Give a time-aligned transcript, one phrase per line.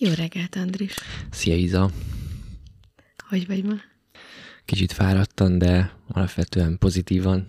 [0.00, 0.94] Jó reggelt, Andris.
[1.30, 1.90] Szia, Iza.
[3.28, 3.74] Hogy vagy ma?
[4.64, 7.48] Kicsit fáradtan, de alapvetően pozitívan.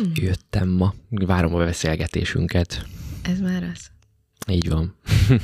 [0.00, 0.10] Mm.
[0.14, 0.94] Jöttem ma.
[1.08, 2.86] Várom a beszélgetésünket.
[3.22, 3.90] Ez már az.
[4.48, 4.94] Így van.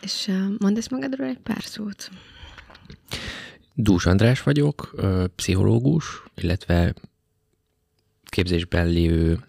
[0.00, 0.26] És
[0.58, 2.10] mondd magadról egy pár szót.
[3.74, 4.94] Dús András vagyok,
[5.34, 6.94] pszichológus, illetve
[8.24, 9.44] képzésben lévő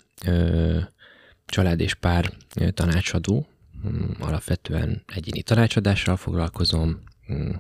[1.46, 2.34] család és pár
[2.74, 3.48] tanácsadó.
[3.88, 7.52] Mm, alapvetően egyéni tanácsadással foglalkozom, mm,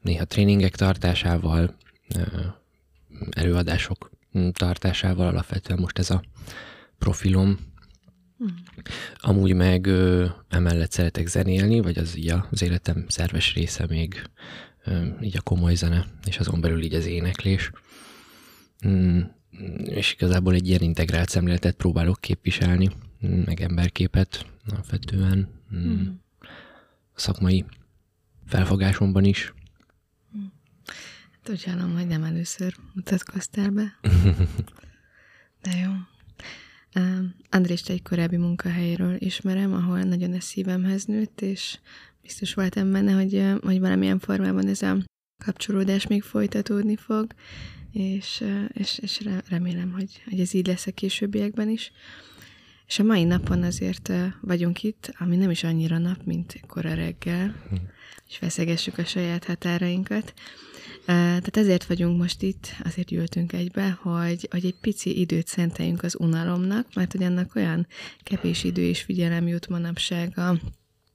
[0.00, 1.76] néha tréningek tartásával,
[3.30, 6.22] előadások mm, tartásával, alapvetően most ez a
[6.98, 7.58] profilom.
[8.38, 8.54] Hmm.
[9.16, 14.30] Amúgy meg ö, emellett szeretek zenélni, vagy az így az életem szerves része még
[14.84, 17.70] ö, így a komoly zene, és azon belül így az éneklés.
[18.86, 19.20] Mm,
[19.84, 22.90] és igazából egy ilyen integrált szemléletet próbálok képviselni,
[23.44, 26.20] meg emberképet alapvetően hmm.
[27.14, 27.64] a szakmai
[28.46, 29.54] felfogásomban is.
[31.30, 33.98] Hát úgy hallom, hogy nem először mutatkoztál be.
[35.62, 35.92] De jó.
[37.50, 41.78] Andrést egy korábbi munkahelyről ismerem, ahol nagyon a szívemhez nőtt, és
[42.22, 44.96] biztos voltam benne, hogy, hogy valamilyen formában ez a
[45.44, 47.26] kapcsolódás még folytatódni fog,
[47.92, 51.92] és, és, és remélem, hogy, hogy ez így lesz a későbbiekben is.
[52.86, 57.54] És a mai napon azért vagyunk itt, ami nem is annyira nap, mint kora reggel,
[58.28, 60.34] és feszegessük a saját határainkat.
[61.06, 66.16] Tehát ezért vagyunk most itt, azért ültünk egybe, hogy, hogy egy pici időt szenteljünk az
[66.18, 67.86] unalomnak, mert hogy annak olyan
[68.22, 70.58] kevés idő és figyelem jut manapság a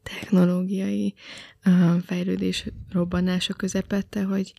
[0.03, 1.13] technológiai
[2.05, 4.53] fejlődés robbanása közepette, hogy,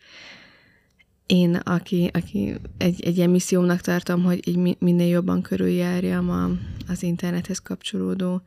[1.30, 6.50] én, aki, aki egy, egy ilyen missziómnak tartom, hogy így minél jobban körüljárjam a,
[6.88, 8.42] az internethez kapcsolódó,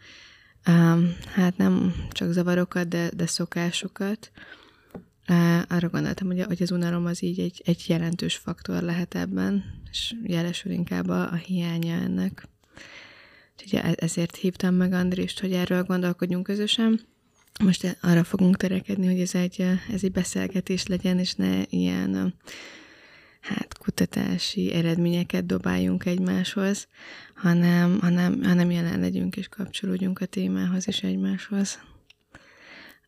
[0.68, 4.32] um, hát nem csak zavarokat, de, de szokásokat.
[5.30, 9.64] Uh, arra gondoltam, hogy, hogy az unalom az így egy, egy jelentős faktor lehet ebben,
[9.92, 12.48] és jelesül inkább a, a hiánya ennek.
[13.62, 17.00] Úgyhogy e, ezért hívtam meg Andrist, hogy erről gondolkodjunk közösen.
[17.60, 19.62] Most arra fogunk törekedni, hogy ez egy,
[19.94, 22.34] ez egy beszélgetés legyen, és ne ilyen
[23.44, 26.88] hát kutatási eredményeket dobáljunk egymáshoz,
[27.36, 31.80] hanem, hanem, hanem jelen legyünk és kapcsolódjunk a témához és egymáshoz.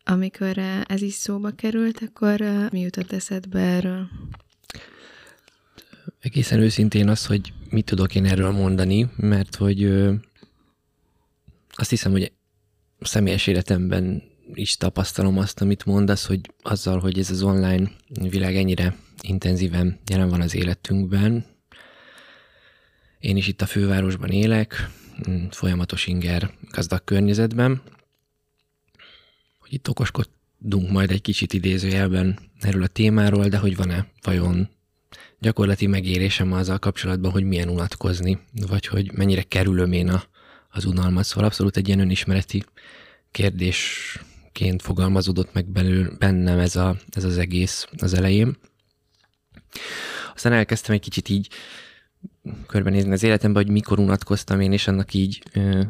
[0.03, 0.57] Amikor
[0.87, 2.39] ez is szóba került, akkor
[2.71, 4.07] mi jutott eszedbe erről?
[6.19, 9.83] Egészen őszintén az, hogy mit tudok én erről mondani, mert hogy
[11.69, 12.31] azt hiszem, hogy
[12.99, 14.23] személyes életemben
[14.53, 20.29] is tapasztalom azt, amit mondasz, hogy azzal, hogy ez az online világ ennyire intenzíven jelen
[20.29, 21.45] van az életünkben,
[23.19, 24.89] én is itt a fővárosban élek,
[25.29, 27.81] mm, folyamatos inger gazdag környezetben,
[29.59, 34.69] hogy itt okoskodunk majd egy kicsit idézőjelben erről a témáról, de hogy van-e vajon
[35.39, 40.23] gyakorlati megérésem azzal kapcsolatban, hogy milyen unatkozni, vagy hogy mennyire kerülöm én a,
[40.69, 41.23] az unalmat.
[41.23, 42.63] Szóval abszolút egy ilyen önismereti
[43.31, 44.19] kérdés
[44.55, 48.57] ként fogalmazódott meg belül, bennem ez, a, ez az egész az elején.
[50.33, 51.49] Aztán elkezdtem egy kicsit így
[52.67, 55.81] körbenézni az életemben, hogy mikor unatkoztam én, és annak így ö,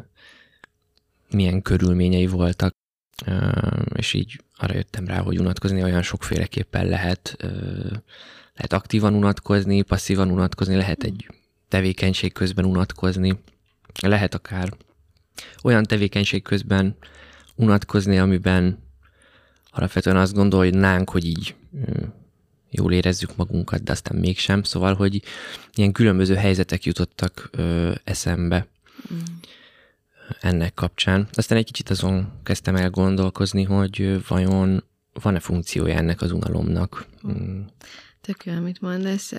[1.30, 2.74] milyen körülményei voltak,
[3.26, 3.50] ö,
[3.94, 7.34] és így arra jöttem rá, hogy unatkozni olyan sokféleképpen lehet.
[7.38, 7.48] Ö,
[8.54, 11.28] lehet aktívan unatkozni, passzívan unatkozni, lehet egy
[11.68, 13.38] tevékenység közben unatkozni,
[14.02, 14.72] lehet akár
[15.62, 16.96] olyan tevékenység közben
[17.56, 18.78] unatkozni, amiben
[19.70, 21.54] alapvetően azt gondolnánk, hogy így
[22.70, 24.62] jól érezzük magunkat, de aztán mégsem.
[24.62, 25.22] Szóval, hogy
[25.74, 28.66] ilyen különböző helyzetek jutottak ö, eszembe
[29.12, 29.18] mm.
[30.40, 31.28] ennek kapcsán.
[31.32, 37.06] Aztán egy kicsit azon kezdtem el gondolkozni, hogy vajon van-e funkciója ennek az unalomnak.
[37.28, 37.60] Mm.
[38.26, 39.32] Tök jó, amit mondasz,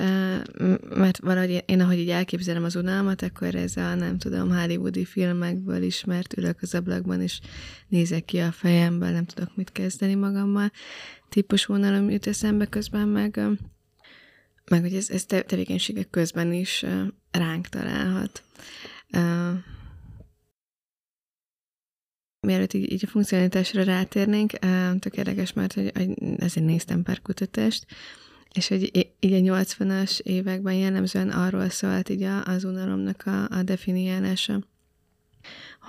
[0.95, 5.81] mert valahogy én, ahogy így elképzelem az unalmat, akkor ez a, nem tudom, hollywoodi filmekből
[5.81, 7.39] ismert ülök az ablakban, és
[7.87, 10.71] nézek ki a fejemből, nem tudok mit kezdeni magammal.
[11.29, 13.39] Típus unalom jut eszembe közben, meg,
[14.69, 16.85] meg hogy ez, ez tevékenységek közben is
[17.31, 18.43] ránk találhat.
[22.39, 24.51] Mielőtt így, így a funkcionalitásra rátérnénk,
[24.99, 27.85] tök érdekes, mert hogy, hogy ezért néztem pár kutatást,
[28.53, 34.59] és hogy így a 80-as években jellemzően arról szólt így az unalomnak a, a definiálása,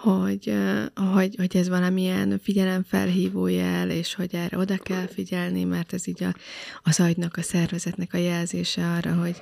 [0.03, 0.53] hogy,
[0.95, 6.25] hogy, hogy ez valamilyen figyelemfelhívó jel, és hogy erre oda kell figyelni, mert ez így
[6.25, 6.35] a,
[6.83, 9.37] az agynak, a szervezetnek a jelzése arra, hogy,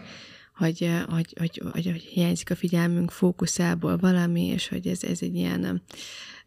[0.55, 5.35] hogy, hogy, hogy, hogy, hogy hiányzik a figyelmünk fókuszából valami, és hogy ez, ez egy
[5.35, 5.83] ilyen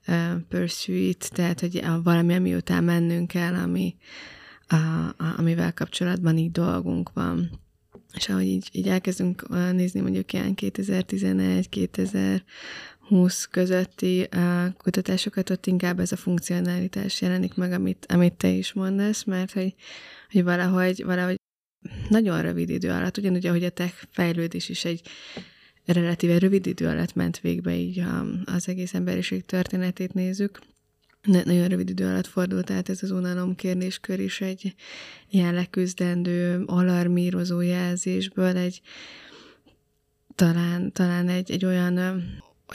[0.08, 0.16] uh,
[0.50, 3.96] pursuit, tehát hogy valami, ami után mennünk kell, ami,
[4.70, 7.50] a, a, amivel kapcsolatban így dolgunk van.
[8.14, 12.42] És ahogy így, így elkezdünk nézni mondjuk ilyen 2011-2020
[13.52, 19.24] közötti uh, kutatásokat, ott inkább ez a funkcionalitás jelenik meg, amit, amit te is mondasz,
[19.24, 19.76] mert hogy,
[20.32, 21.38] hogy valahogy, valahogy
[22.10, 25.02] nagyon rövid idő alatt, ugyanúgy, ahogy a tech fejlődés is egy
[25.86, 30.60] relatíve rövid idő alatt ment végbe, így ha az egész emberiség történetét nézzük,
[31.24, 34.76] nagyon rövid idő alatt fordult át ez az unalom kérdéskör is egy
[35.30, 38.82] ilyen leküzdendő, alarmírozó jelzésből egy
[40.36, 41.98] talán, talán egy, egy olyan,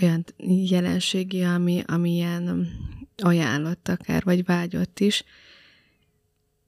[0.03, 2.69] olyan jelenségi, ami, ami ilyen
[3.17, 5.25] ajánlott akár, vagy vágyott is,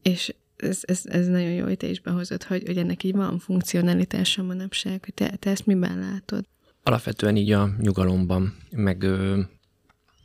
[0.02, 3.38] és ez, ez, ez nagyon jó, hogy te is behozott, hogy, hogy ennek így van
[3.38, 6.44] funkcionalitása manapság, hogy te, te ezt miben látod?
[6.82, 9.40] Alapvetően így a nyugalomban, meg ö,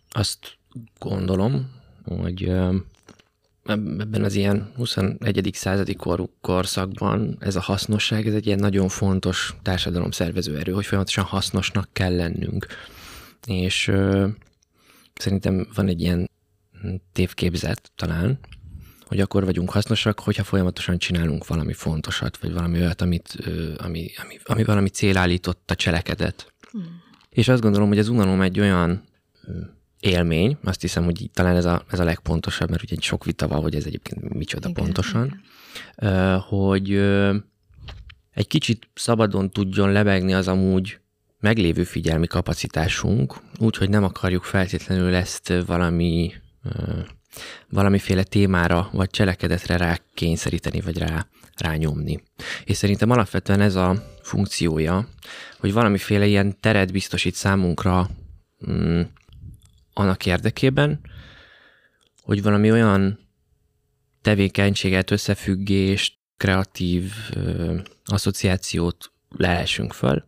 [0.10, 0.58] azt
[1.00, 1.72] gondolom,
[2.06, 2.76] hogy ö,
[3.66, 5.50] ebben az ilyen 21.
[5.54, 10.86] századi kor, korszakban ez a hasznosság, ez egy ilyen nagyon fontos társadalom szervező erő, hogy
[10.86, 12.68] folyamatosan hasznosnak kell lennünk.
[13.48, 14.28] És ö,
[15.14, 16.30] szerintem van egy ilyen
[17.12, 18.40] tévképzet talán,
[19.06, 23.38] hogy akkor vagyunk hasznosak, hogyha folyamatosan csinálunk valami fontosat, vagy valami olyat, amit,
[23.78, 24.90] ami, ami, ami valami
[25.66, 26.54] a cselekedet.
[26.72, 27.02] Hmm.
[27.30, 29.04] És azt gondolom, hogy az unalom egy olyan
[30.02, 33.62] élmény, azt hiszem, hogy talán ez a, ez a legpontosabb, mert ugye sok vita van,
[33.62, 35.42] hogy ez egyébként micsoda igen, pontosan,
[35.98, 36.40] igen.
[36.40, 36.94] hogy
[38.32, 41.00] egy kicsit szabadon tudjon lebegni az amúgy
[41.40, 46.34] meglévő figyelmi kapacitásunk, úgyhogy nem akarjuk feltétlenül ezt valami
[47.70, 52.24] valamiféle témára vagy cselekedetre rá kényszeríteni, vagy rá, rányomni.
[52.64, 55.08] És szerintem alapvetően ez a funkciója,
[55.60, 58.10] hogy valamiféle ilyen teret biztosít számunkra
[58.72, 59.02] mm,
[59.94, 61.00] annak érdekében,
[62.22, 63.20] hogy valami olyan
[64.22, 70.24] tevékenységet, összefüggést, kreatív ö, asszociációt lehessünk föl,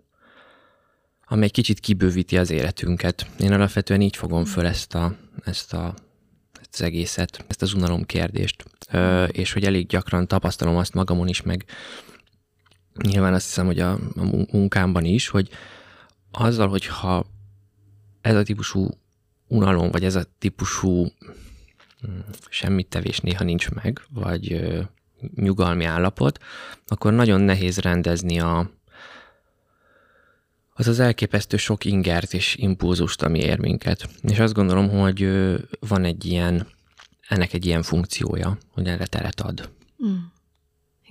[1.25, 3.27] ami egy kicsit kibővíti az életünket.
[3.39, 5.93] Én alapvetően így fogom föl ezt a, ezt a
[6.73, 8.63] az egészet, ezt az unalom kérdést,
[9.27, 11.65] és hogy elég gyakran tapasztalom azt magamon is, meg
[13.01, 15.49] nyilván azt hiszem, hogy a, a munkámban is, hogy
[16.31, 17.25] azzal, hogyha
[18.21, 18.89] ez a típusú
[19.53, 21.07] unalom, vagy ez a típusú
[22.01, 22.09] hm,
[22.49, 24.61] semmit tevés néha nincs meg, vagy
[25.35, 26.39] nyugalmi állapot,
[26.87, 28.69] akkor nagyon nehéz rendezni a,
[30.73, 34.09] az az elképesztő sok ingert és impulzust, ami ér minket.
[34.21, 35.29] És azt gondolom, hogy
[35.79, 36.67] van egy ilyen,
[37.27, 39.69] ennek egy ilyen funkciója, hogy erre teret ad.
[40.05, 40.15] Mm.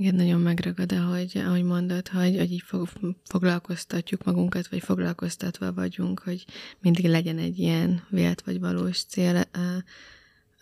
[0.03, 2.89] Igen, nagyon megragad, ahogy, ahogy mondod, hogy, hogy így fog,
[3.25, 6.45] foglalkoztatjuk magunkat, vagy foglalkoztatva vagyunk, hogy
[6.81, 9.43] mindig legyen egy ilyen vélt vagy valós cél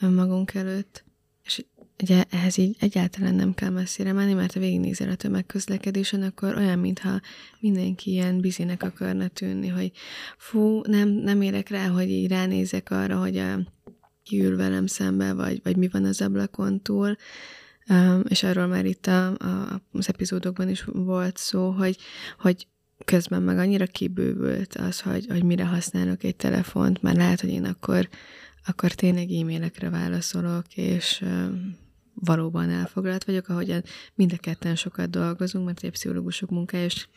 [0.01, 1.05] önmagunk előtt.
[1.45, 1.65] És
[2.03, 6.79] ugye ehhez így egyáltalán nem kell messzire menni, mert ha végignézel a tömegközlekedésen, akkor olyan,
[6.79, 7.21] mintha
[7.61, 9.93] mindenki ilyen bizinek akarna tűnni, hogy
[10.39, 13.59] fú, nem, nem érek rá, hogy így ránézek arra, hogy a,
[14.23, 17.17] kiül velem szembe, vagy, vagy mi van az ablakon túl,
[18.29, 21.97] és arról már itt a, a, az epizódokban is volt szó, hogy,
[22.39, 22.67] hogy
[23.05, 27.65] közben meg annyira kibővült az, hogy, hogy mire használok egy telefont, mert lehet, hogy én
[27.65, 28.09] akkor,
[28.67, 31.25] akkor tényleg e-mailekre válaszolok, és
[32.15, 33.82] valóban elfoglalt vagyok, ahogyan
[34.15, 37.09] mind a ketten sokat dolgozunk, mert egy pszichológusok munkája, és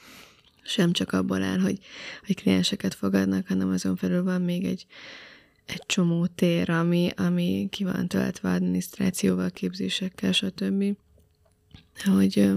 [0.63, 1.79] sem csak abból áll, hogy,
[2.25, 4.85] hogy klienseket fogadnak, hanem azon felül van még egy,
[5.65, 10.83] egy csomó tér, ami, ami ki van töltve adminisztrációval, képzésekkel, stb.
[12.05, 12.51] Hogy,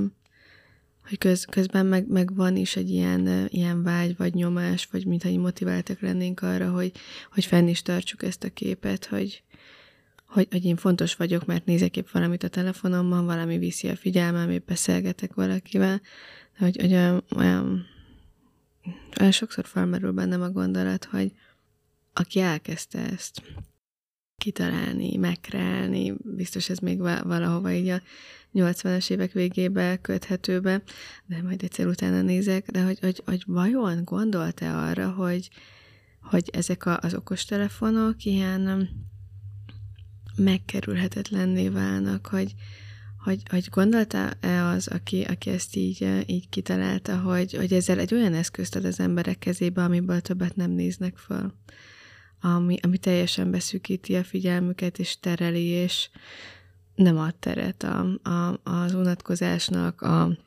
[1.09, 5.39] hogy köz, közben meg, meg van is egy ilyen, ilyen vágy, vagy nyomás, vagy mintha
[5.39, 6.93] motiváltak lennénk arra, hogy,
[7.33, 9.43] hogy fenn is tartsuk ezt a képet, hogy,
[10.29, 14.51] hogy, hogy én fontos vagyok, mert nézek épp valamit a telefonomban, valami viszi a figyelmem,
[14.51, 16.01] épp beszélgetek valakivel,
[16.59, 17.87] de hogy, hogy olyan, olyan,
[19.21, 21.33] olyan sokszor felmerül bennem a gondolat, hogy
[22.19, 23.43] aki elkezdte ezt
[24.37, 28.03] kitalálni, megkreálni, biztos ez még valahova így a
[28.55, 30.83] 80-as évek végébe köthető be,
[31.27, 35.51] de majd egyszer utána nézek, de hogy, hogy, hogy vajon gondolta arra, hogy,
[36.21, 38.89] hogy ezek a, az okostelefonok ilyen
[40.37, 42.55] megkerülhetetlenné válnak, hogy,
[43.25, 48.35] hogy, hogy gondolta-e az, aki, aki ezt így, így kitalálta, hogy, hogy ezzel egy olyan
[48.35, 51.53] eszközt ad az emberek kezébe, amiből többet nem néznek föl,
[52.55, 56.11] ami, ami teljesen beszűkíti a figyelmüket, és tereli, és
[56.95, 60.39] nem ad teret a, a, az unatkozásnak, a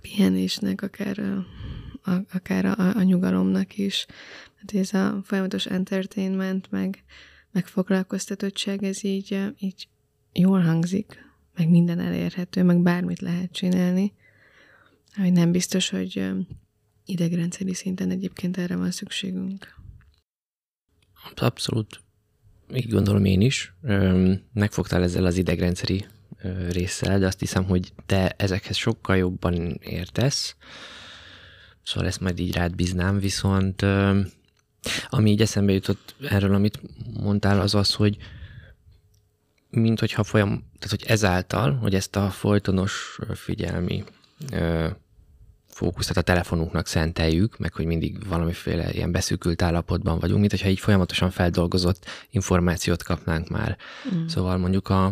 [0.00, 1.46] pihenésnek, akár a,
[2.32, 4.06] akár a, a nyugalomnak is.
[4.56, 7.04] Hát ez a folyamatos entertainment, meg,
[7.50, 9.88] megfoglalkoztatottság, ez így, így
[10.32, 11.24] jól hangzik,
[11.56, 14.12] meg minden elérhető, meg bármit lehet csinálni.
[15.14, 16.30] Hogy nem biztos, hogy
[17.04, 19.80] idegrendszeri szinten egyébként erre van szükségünk.
[21.34, 22.00] Abszolút.
[22.74, 23.74] Így gondolom én is.
[24.52, 26.06] Megfogtál ezzel az idegrendszeri
[26.70, 30.56] résszel, de azt hiszem, hogy te ezekhez sokkal jobban értesz.
[31.82, 33.82] Szóval ezt majd így rád bíznám, viszont
[35.08, 36.80] ami így eszembe jutott erről, amit
[37.20, 38.16] mondtál, az az, hogy
[39.70, 44.04] mint hogyha folyam, tehát hogy ezáltal, hogy ezt a folytonos figyelmi
[45.74, 50.80] fókuszat a telefonunknak szenteljük, meg hogy mindig valamiféle ilyen beszűkült állapotban vagyunk, mint hogyha így
[50.80, 53.76] folyamatosan feldolgozott információt kapnánk már.
[54.14, 54.26] Mm.
[54.26, 55.02] Szóval mondjuk a,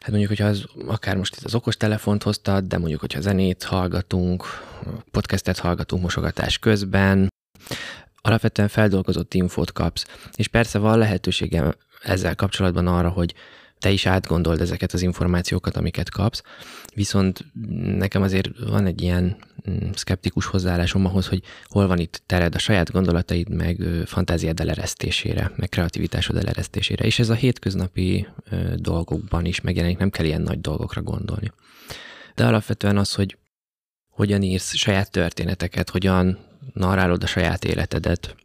[0.00, 3.62] hát mondjuk, hogyha az, akár most itt az okos telefont hoztad, de mondjuk, hogyha zenét
[3.62, 4.44] hallgatunk,
[5.10, 7.28] podcastet hallgatunk mosogatás közben,
[8.22, 10.06] alapvetően feldolgozott infót kapsz.
[10.34, 13.34] És persze van lehetősége ezzel kapcsolatban arra, hogy
[13.82, 16.42] te is átgondold ezeket az információkat, amiket kapsz,
[16.94, 17.44] viszont
[17.96, 19.36] nekem azért van egy ilyen
[19.70, 25.52] mm, szkeptikus hozzáállásom ahhoz, hogy hol van itt tered a saját gondolataid, meg fantáziád eleresztésére,
[25.56, 28.26] meg kreativitásod eleresztésére, és ez a hétköznapi
[28.76, 31.52] dolgokban is megjelenik, nem kell ilyen nagy dolgokra gondolni.
[32.34, 33.36] De alapvetően az, hogy
[34.08, 36.38] hogyan írsz saját történeteket, hogyan
[36.72, 38.36] narrálod a saját életedet,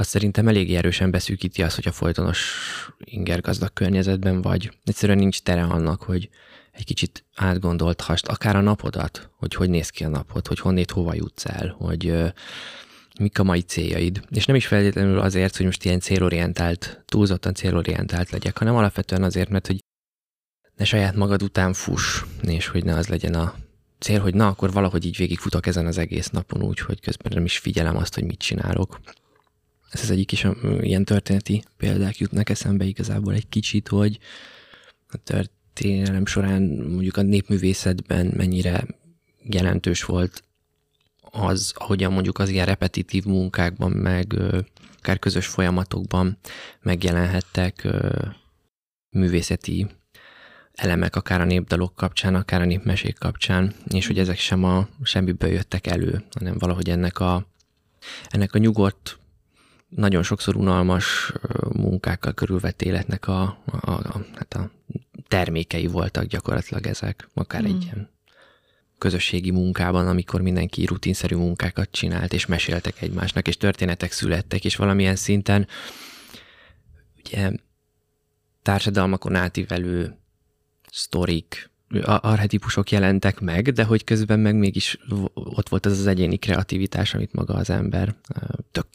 [0.00, 2.56] azt szerintem elég erősen beszűkíti azt, hogy a folytonos
[2.98, 4.78] ingergazdag környezetben vagy.
[4.84, 6.28] Egyszerűen nincs tere annak, hogy
[6.72, 11.14] egy kicsit átgondolthast akár a napodat, hogy hogy néz ki a napod, hogy honnét hova
[11.14, 12.14] jutsz el, hogy
[13.20, 14.22] mik a mai céljaid.
[14.30, 19.48] És nem is feltétlenül azért, hogy most ilyen célorientált, túlzottan célorientált legyek, hanem alapvetően azért,
[19.48, 19.78] mert hogy
[20.76, 23.54] ne saját magad után fuss, és hogy ne az legyen a
[23.98, 27.44] cél, hogy na, akkor valahogy így végigfutok ezen az egész napon úgy, hogy közben nem
[27.44, 29.00] is figyelem azt, hogy mit csinálok.
[29.90, 30.46] Ez az egyik is,
[30.80, 34.18] ilyen történeti példák jutnak eszembe igazából egy kicsit, hogy
[35.08, 38.86] a történelem során mondjuk a népművészetben mennyire
[39.42, 40.42] jelentős volt
[41.30, 44.34] az, hogyan mondjuk az ilyen repetitív munkákban, meg
[44.98, 46.38] akár közös folyamatokban
[46.80, 47.88] megjelenhettek
[49.10, 49.86] művészeti
[50.72, 55.50] elemek, akár a népdalok kapcsán, akár a népmesék kapcsán, és hogy ezek sem a semmiből
[55.50, 57.46] jöttek elő, hanem valahogy ennek a,
[58.28, 59.17] ennek a nyugodt,
[59.88, 61.32] nagyon sokszor unalmas
[61.72, 64.70] munkákkal körülvett életnek a, a, a, hát a
[65.28, 67.64] termékei voltak gyakorlatilag ezek, akár mm.
[67.64, 68.10] egy ilyen
[68.98, 75.16] közösségi munkában, amikor mindenki rutinszerű munkákat csinált, és meséltek egymásnak, és történetek születtek, és valamilyen
[75.16, 75.66] szinten
[77.18, 77.50] ugye
[78.62, 80.16] társadalmakon átívelő
[80.90, 81.70] sztorik,
[82.04, 84.98] arhetipusok jelentek meg, de hogy közben meg mégis
[85.34, 88.14] ott volt az az egyéni kreativitás, amit maga az ember,
[88.72, 88.86] tök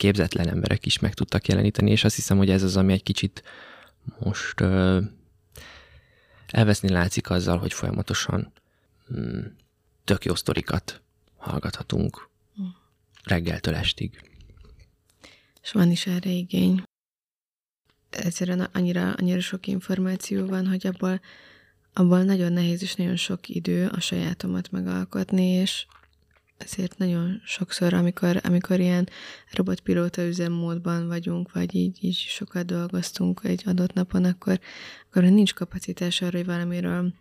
[0.00, 3.42] képzetlen emberek is meg tudtak jeleníteni, és azt hiszem, hogy ez az, ami egy kicsit
[4.18, 5.00] most ö,
[6.46, 8.52] elveszni látszik azzal, hogy folyamatosan
[9.14, 9.40] mm,
[10.04, 11.02] tök jó sztorikat
[11.36, 12.28] hallgathatunk
[13.24, 14.30] reggeltől estig.
[15.62, 16.82] És van is erre igény.
[18.10, 21.20] Egyszerűen annyira, annyira sok információ van, hogy abból,
[21.92, 25.86] abból nagyon nehéz és nagyon sok idő a sajátomat megalkotni, és
[26.62, 29.08] ezért nagyon sokszor, amikor, amikor ilyen
[29.52, 34.60] robotpilóta üzemmódban vagyunk, vagy így, így sokat dolgoztunk egy adott napon, akkor,
[35.08, 37.12] akkor nincs kapacitás arra, hogy valamiről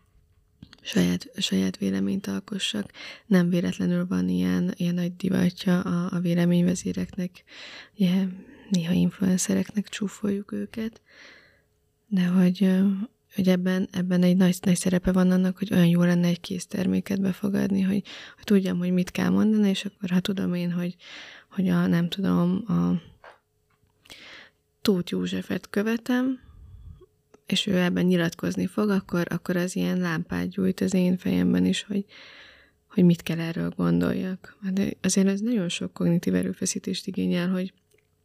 [0.82, 2.92] saját, saját véleményt alkossak.
[3.26, 7.44] Nem véletlenül van ilyen, ilyen nagy divatja a, a véleményvezéreknek,
[7.98, 8.26] ugye,
[8.70, 11.02] néha influencereknek csúfoljuk őket,
[12.08, 12.72] de hogy,
[13.40, 16.66] hogy ebben, ebben egy nagy, nagy szerepe van annak, hogy olyan jó lenne egy kész
[16.66, 18.04] terméket befogadni, hogy,
[18.36, 20.96] hogy tudjam, hogy mit kell mondani, és akkor ha tudom én, hogy,
[21.50, 23.02] hogy a, nem tudom, a
[24.82, 26.40] Tóth Józsefet követem,
[27.46, 31.84] és ő ebben nyilatkozni fog, akkor, akkor az ilyen lámpát gyújt az én fejemben is,
[31.84, 32.06] hogy,
[32.88, 34.58] hogy mit kell erről gondoljak.
[34.74, 37.74] De azért ez nagyon sok kognitív erőfeszítést igényel, hogy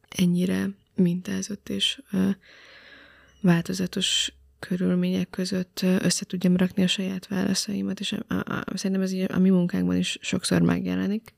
[0.09, 2.03] ennyire mintázott és
[3.41, 4.33] változatos
[4.69, 9.27] körülmények között össze tudjam rakni a saját válaszaimat, és a, a, a, szerintem ez így
[9.33, 11.35] a mi munkánkban is sokszor megjelenik,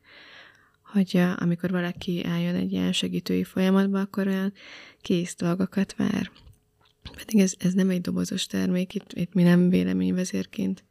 [0.82, 4.52] hogy a, amikor valaki álljon egy ilyen segítői folyamatba, akkor olyan
[5.00, 6.30] kész dolgokat vár.
[7.16, 10.84] Pedig ez, ez nem egy dobozos termék, itt, itt mi nem véleményvezérként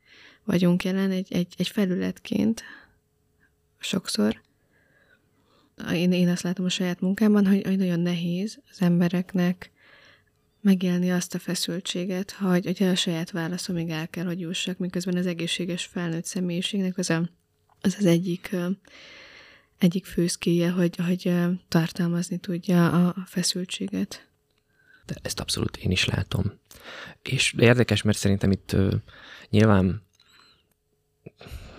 [0.43, 2.63] vagyunk jelen, egy, egy, egy felületként
[3.79, 4.41] sokszor.
[5.93, 9.71] Én, én azt látom a saját munkámban, hogy, hogy nagyon nehéz az embereknek
[10.65, 15.25] megélni azt a feszültséget, hogy ugye a saját válaszomig el kell, hogy jussak, miközben az
[15.25, 17.29] egészséges felnőtt személyiségnek az a,
[17.81, 18.55] az, az egyik
[19.77, 21.33] egyik főszkéje, hogy, hogy
[21.67, 24.27] tartalmazni tudja a feszültséget.
[25.05, 26.53] De ezt abszolút én is látom.
[27.21, 28.75] És érdekes, mert szerintem itt
[29.49, 30.03] nyilván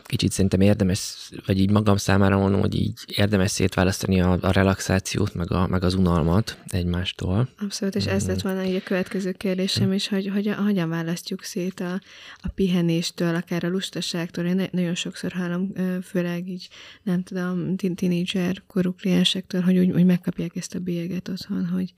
[0.06, 5.34] kicsit szerintem érdemes, vagy így magam számára mondom, hogy így érdemes szétválasztani a, a relaxációt,
[5.34, 7.48] meg, a, meg az unalmat egymástól.
[7.58, 12.00] Abszolút, és ez lett volna a következő kérdésem is, hogy, hogy hogyan választjuk szét a,
[12.36, 14.44] a pihenéstől, akár a lustaságtól.
[14.44, 15.72] Én nagyon sokszor hallom,
[16.02, 16.68] főleg így,
[17.02, 21.94] nem tudom, tínédzser korú kliensektől, hogy úgy, úgy megkapják ezt a bélyeget otthon, hogy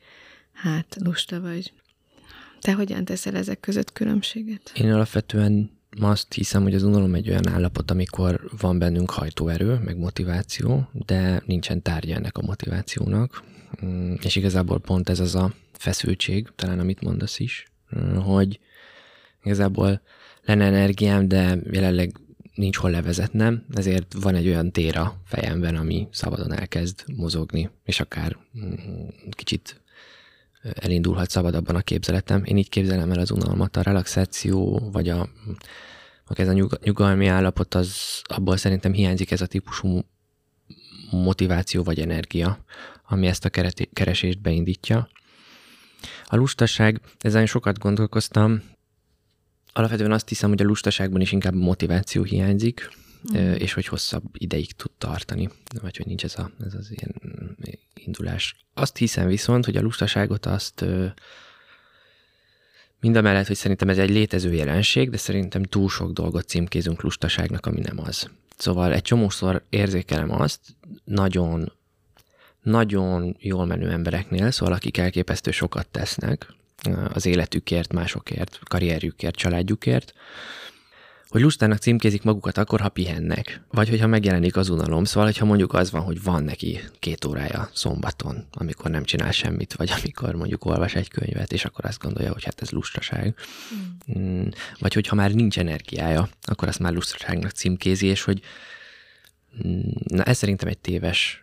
[0.53, 1.73] hát lusta vagy.
[2.61, 4.73] Te hogyan teszel ezek között különbséget?
[4.75, 9.97] Én alapvetően azt hiszem, hogy az unalom egy olyan állapot, amikor van bennünk hajtóerő, meg
[9.97, 13.43] motiváció, de nincsen tárgya ennek a motivációnak.
[13.85, 17.67] Mm, és igazából pont ez az a feszültség, talán amit mondasz is,
[17.99, 18.61] mm, hogy
[19.43, 20.01] igazából
[20.45, 22.17] lenne energiám, de jelenleg
[22.55, 28.01] nincs hol levezetnem, ezért van egy olyan tér a fejemben, ami szabadon elkezd mozogni, és
[28.01, 28.73] akár mm,
[29.31, 29.81] kicsit
[30.63, 32.45] elindulhat szabadabban a képzeletem.
[32.45, 35.29] Én így képzelem el az unalmat, a relaxáció, vagy a,
[36.35, 40.05] ez a nyug, nyugalmi állapot, az abból szerintem hiányzik ez a típusú
[41.11, 42.65] motiváció vagy energia,
[43.09, 43.51] ami ezt a
[43.93, 45.09] keresést beindítja.
[46.25, 48.63] A lustaság, ezen sokat gondolkoztam,
[49.73, 52.91] alapvetően azt hiszem, hogy a lustaságban is inkább motiváció hiányzik,
[53.37, 53.53] mm.
[53.53, 55.49] és hogy hosszabb ideig tud tartani,
[55.81, 57.15] vagy hogy nincs ez, a, ez az ilyen
[58.05, 58.57] indulás.
[58.75, 60.85] Azt hiszem viszont, hogy a lustaságot azt
[63.01, 67.03] mind a mellett, hogy szerintem ez egy létező jelenség, de szerintem túl sok dolgot címkézünk
[67.03, 68.31] lustaságnak, ami nem az.
[68.57, 70.61] Szóval egy csomószor érzékelem azt,
[71.05, 71.73] nagyon,
[72.63, 76.55] nagyon jól menő embereknél, szóval akik elképesztő sokat tesznek
[77.13, 80.15] az életükért, másokért, karrierjükért, családjukért,
[81.29, 85.75] hogy lustának címkézik magukat akkor, ha pihennek, vagy hogyha megjelenik az unalom, szóval, hogyha mondjuk
[85.75, 90.65] az van, hogy van neki két órája szombaton, amikor nem csinál semmit, vagy amikor mondjuk
[90.65, 93.35] olvas egy könyvet, és akkor azt gondolja, hogy hát ez lustaság.
[94.19, 94.47] Mm.
[94.79, 98.43] Vagy hogyha már nincs energiája, akkor azt már lustaságnak címkézi, és hogy
[99.67, 101.43] mm, Na ez szerintem egy téves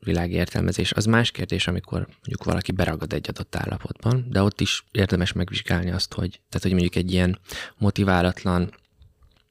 [0.00, 0.92] világértelmezés.
[0.92, 5.90] Az más kérdés, amikor mondjuk valaki beragad egy adott állapotban, de ott is érdemes megvizsgálni
[5.90, 7.38] azt, hogy, tehát hogy mondjuk egy ilyen
[7.78, 8.70] motiválatlan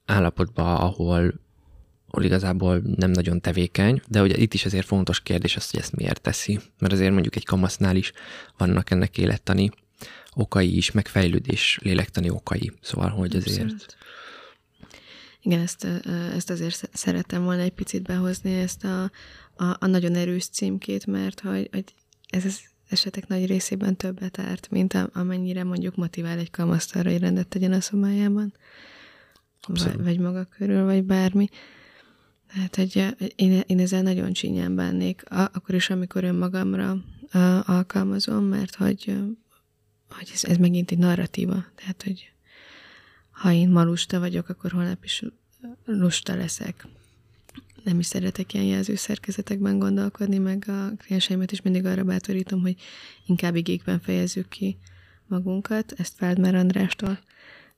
[0.06, 1.34] állapotba, ahol,
[2.08, 5.96] ahol igazából nem nagyon tevékeny, de ugye itt is azért fontos kérdés az, hogy ezt
[5.96, 6.60] miért teszi.
[6.80, 8.12] Mert azért mondjuk egy kamasznál is
[8.58, 9.72] vannak ennek élettani
[10.36, 12.72] okai is, meg fejlődés lélektani okai.
[12.82, 13.62] Szóval, hogy azért...
[13.62, 13.98] Abszolút.
[15.42, 15.88] Igen, ezt,
[16.36, 19.04] ezt azért szerettem volna egy picit behozni, ezt a,
[19.56, 21.84] a, a nagyon erős címkét, mert hogy, hogy
[22.30, 27.20] ez az esetek nagy részében többet árt, mint amennyire mondjuk motivál egy kamaszt arra, hogy
[27.20, 28.54] rendet tegyen a szobájában
[29.68, 31.48] vagy, vagy maga körül, vagy bármi.
[32.54, 36.98] Tehát, hogy én, én ezzel nagyon csinyán bánnék, akkor is, amikor önmagamra
[37.66, 39.18] alkalmazom, mert hogy,
[40.10, 41.66] hogy ez, ez megint egy narratíva.
[41.76, 42.32] Tehát, hogy
[43.32, 45.24] ha én ma lusta vagyok, akkor holnap is
[45.86, 46.88] lusta leszek.
[47.84, 52.76] Nem is szeretek ilyen jelzőszerkezetekben gondolkodni, meg a klienseimet is mindig arra bátorítom, hogy
[53.26, 54.78] inkább igékben fejezzük ki
[55.28, 55.94] magunkat.
[55.98, 57.20] Ezt Feldmer Andrástól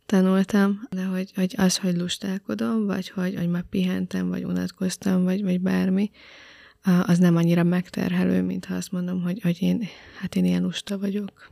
[0.06, 5.44] tanultam, de hogy, hogy az, hogy lustálkodom, vagy hogy, hogy már pihentem, vagy unatkoztam, vagy,
[5.44, 6.12] vagy bármi,
[7.06, 9.88] az nem annyira megterhelő, mint ha azt mondom, hogy, hogy én,
[10.20, 11.50] hát én ilyen lusta vagyok.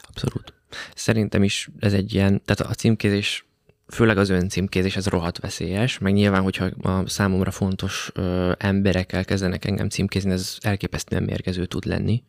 [0.00, 0.54] Abszolút.
[0.94, 3.46] Szerintem is ez egy ilyen, tehát a címkézés,
[3.86, 9.64] főleg az öncímkézés, ez rohadt veszélyes, meg nyilván, hogyha a számomra fontos ö, emberek elkezdenek
[9.64, 12.22] engem címkézni, ez elképesztően mérgező tud lenni.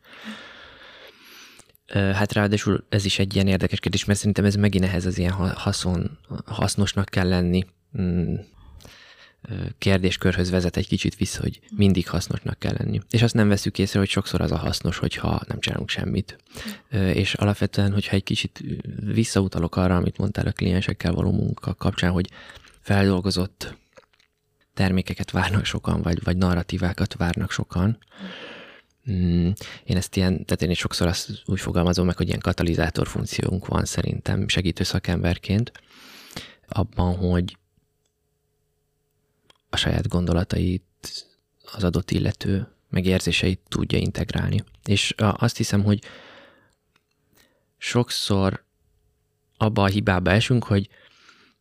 [1.94, 5.32] Hát ráadásul ez is egy ilyen érdekes kérdés, mert szerintem ez megint ehhez az ilyen
[5.54, 7.66] haszon, hasznosnak kell lenni
[8.02, 8.36] mm,
[9.78, 13.02] kérdéskörhöz vezet egy kicsit vissza, hogy mindig hasznosnak kell lenni.
[13.10, 16.38] És azt nem veszük észre, hogy sokszor az a hasznos, hogyha nem csinálunk semmit.
[16.90, 18.64] És alapvetően, hogyha egy kicsit
[19.14, 22.30] visszautalok arra, amit mondtál a kliensekkel való munka kapcsán, hogy
[22.82, 23.78] feldolgozott
[24.74, 27.98] termékeket várnak sokan, vagy, vagy narratívákat várnak sokan,
[29.12, 29.50] Mm,
[29.84, 33.68] én ezt ilyen, tehát én is sokszor azt úgy fogalmazom meg, hogy ilyen katalizátor funkciónk
[33.68, 35.72] van szerintem segítő szakemberként
[36.68, 37.58] abban, hogy
[39.70, 40.84] a saját gondolatait
[41.74, 44.64] az adott illető megérzéseit tudja integrálni.
[44.86, 46.04] És azt hiszem, hogy
[47.78, 48.66] sokszor
[49.58, 50.90] abba a hibába esünk, hogy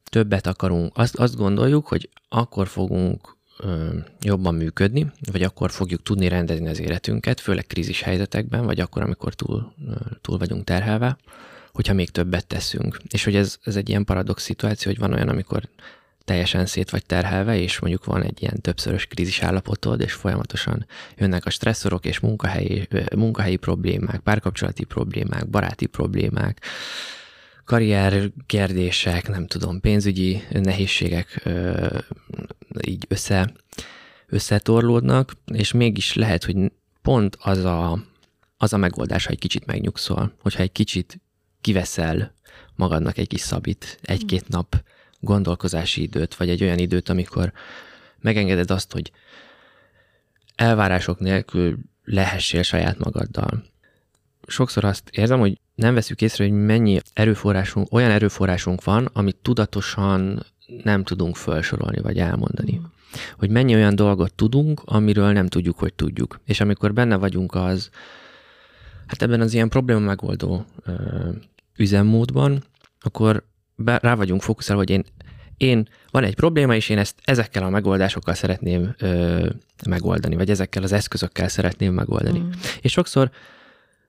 [0.05, 0.99] többet akarunk.
[0.99, 3.36] Azt, azt gondoljuk, hogy akkor fogunk
[4.21, 9.35] jobban működni, vagy akkor fogjuk tudni rendezni az életünket, főleg krízis helyzetekben, vagy akkor, amikor
[9.35, 9.73] túl,
[10.21, 11.17] túl vagyunk terhelve,
[11.73, 12.99] hogyha még többet teszünk.
[13.09, 15.69] És hogy ez, ez egy ilyen paradox szituáció, hogy van olyan, amikor
[16.25, 21.45] teljesen szét vagy terhelve, és mondjuk van egy ilyen többszörös krízis állapotod, és folyamatosan jönnek
[21.45, 26.61] a stresszorok és munkahelyi, munkahelyi problémák, párkapcsolati problémák, baráti problémák,
[27.67, 31.49] karrier kérdések, nem tudom, pénzügyi nehézségek
[32.87, 33.53] így össze,
[34.27, 36.57] összetorlódnak, és mégis lehet, hogy
[37.03, 37.99] pont az a,
[38.57, 41.21] az a megoldás, ha egy kicsit megnyugszol, hogyha egy kicsit
[41.61, 42.35] kiveszel
[42.75, 44.85] magadnak egy kis szabit, egy-két nap
[45.21, 47.53] gondolkozási időt, vagy egy olyan időt, amikor
[48.21, 49.13] megengeded azt, hogy
[50.55, 53.65] elvárások nélkül lehessél saját magaddal.
[54.47, 60.45] Sokszor azt érzem, hogy nem veszük észre, hogy mennyi erőforrásunk, olyan erőforrásunk van, amit tudatosan
[60.83, 62.81] nem tudunk felsorolni vagy elmondani.
[63.39, 66.41] Hogy mennyi olyan dolgot tudunk, amiről nem tudjuk, hogy tudjuk.
[66.45, 67.91] És amikor benne vagyunk az,
[69.07, 70.93] hát ebben az ilyen probléma megoldó ö,
[71.77, 72.65] üzemmódban,
[73.01, 75.05] akkor be, rá vagyunk fókuszálva, hogy én,
[75.57, 79.49] én van egy probléma, és én ezt ezekkel a megoldásokkal szeretném ö,
[79.87, 82.39] megoldani, vagy ezekkel az eszközökkel szeretném megoldani.
[82.39, 82.51] Mm.
[82.81, 83.31] És sokszor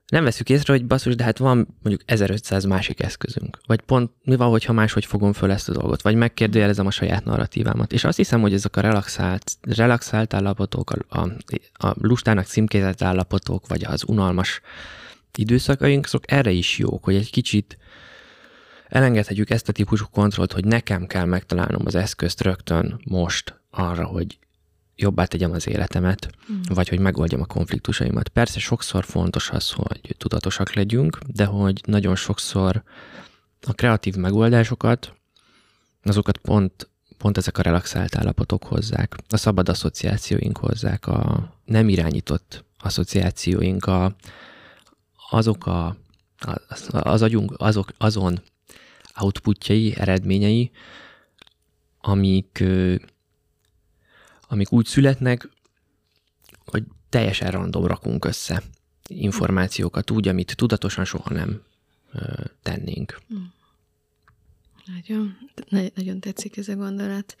[0.08, 3.58] nem veszük észre, hogy basszus, de hát van mondjuk 1500 másik eszközünk.
[3.66, 7.24] Vagy pont mi van, hogyha máshogy fogom föl ezt a dolgot, vagy megkérdőjelezem a saját
[7.24, 7.92] narratívámat.
[7.92, 13.66] És azt hiszem, hogy ezek a relaxált, relaxált állapotok, a, a, a lustának címkézett állapotok,
[13.66, 14.60] vagy az unalmas
[15.34, 17.78] időszakaink, azok erre is jók, hogy egy kicsit
[18.88, 24.38] elengedhetjük ezt a típusú kontrollt, hogy nekem kell megtalálnom az eszközt rögtön most arra, hogy
[25.00, 26.60] jobbá tegyem az életemet, mm.
[26.68, 28.28] vagy hogy megoldjam a konfliktusaimat.
[28.28, 32.82] Persze sokszor fontos az, hogy tudatosak legyünk, de hogy nagyon sokszor
[33.66, 35.14] a kreatív megoldásokat,
[36.02, 42.64] azokat pont, pont ezek a relaxált állapotok hozzák, a szabad asszociációink hozzák, a nem irányított
[42.78, 44.16] asszociációink, a,
[45.30, 45.96] azok a,
[46.68, 48.42] az, az agyunk, azok, azon
[49.20, 50.70] outputjai, eredményei,
[52.00, 52.64] amik
[54.48, 55.48] amik úgy születnek,
[56.64, 58.62] hogy teljesen random rakunk össze
[59.06, 61.62] információkat úgy, amit tudatosan soha nem
[62.62, 63.20] tennénk.
[63.28, 63.36] Hm.
[64.94, 65.36] Nagyon,
[65.94, 67.36] nagyon tetszik ez a gondolat.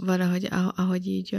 [0.00, 1.38] Valahogy, ahogy így,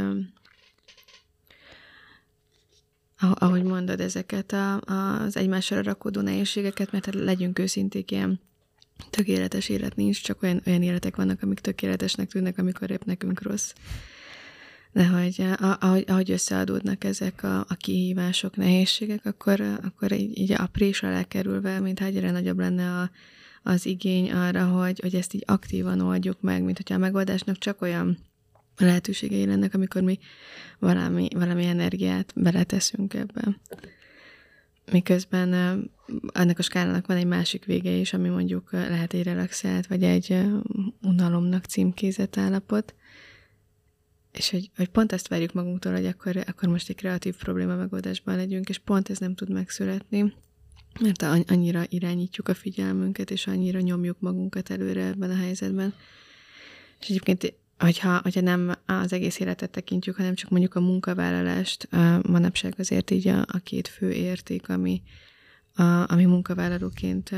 [3.20, 8.40] ahogy mondod ezeket a, az egymásra rakódó nehézségeket, mert hát legyünk őszinték, ilyen
[9.10, 13.74] tökéletes élet nincs, csak olyan, olyan életek vannak, amik tökéletesnek tűnnek, amikor épp nekünk rossz
[14.94, 15.46] de hogy
[15.80, 21.80] ahogy, ahogy összeadódnak ezek a, a kihívások, nehézségek, akkor, akkor így, így aprés alá kerülve,
[21.80, 23.12] mintha egyre nagyobb lenne a,
[23.64, 27.82] az igény arra, hogy, hogy ezt így aktívan oldjuk meg, mint hogyha a megoldásnak csak
[27.82, 28.18] olyan
[28.78, 30.20] lehetőségei lennek, amikor mi
[30.80, 33.60] valami, valami energiát beleteszünk ebbe.
[34.92, 35.54] Miközben
[36.34, 40.38] ennek a skálának van egy másik vége is, ami mondjuk lehet egy relaxált, vagy egy
[41.02, 42.96] unalomnak címkézett állapot,
[44.32, 48.36] és hogy, hogy pont ezt várjuk magunktól, hogy akkor, akkor most egy kreatív probléma megoldásban
[48.36, 50.34] legyünk, és pont ez nem tud megszületni,
[51.00, 55.94] mert annyira irányítjuk a figyelmünket, és annyira nyomjuk magunkat előre ebben a helyzetben.
[57.00, 62.22] És egyébként, hogyha, hogyha nem az egész életet tekintjük, hanem csak mondjuk a munkavállalást, a
[62.28, 65.02] manapság azért így a, a két fő érték, ami,
[65.74, 67.32] a, ami munkavállalóként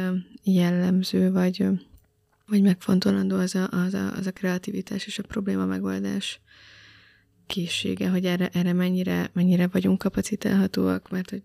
[0.43, 1.65] jellemző, vagy,
[2.45, 6.41] vagy megfontolandó, az a, az, a, az a kreativitás és a probléma megoldás
[7.45, 11.43] készsége, hogy erre, erre mennyire, mennyire vagyunk kapacitálhatóak, mert hogy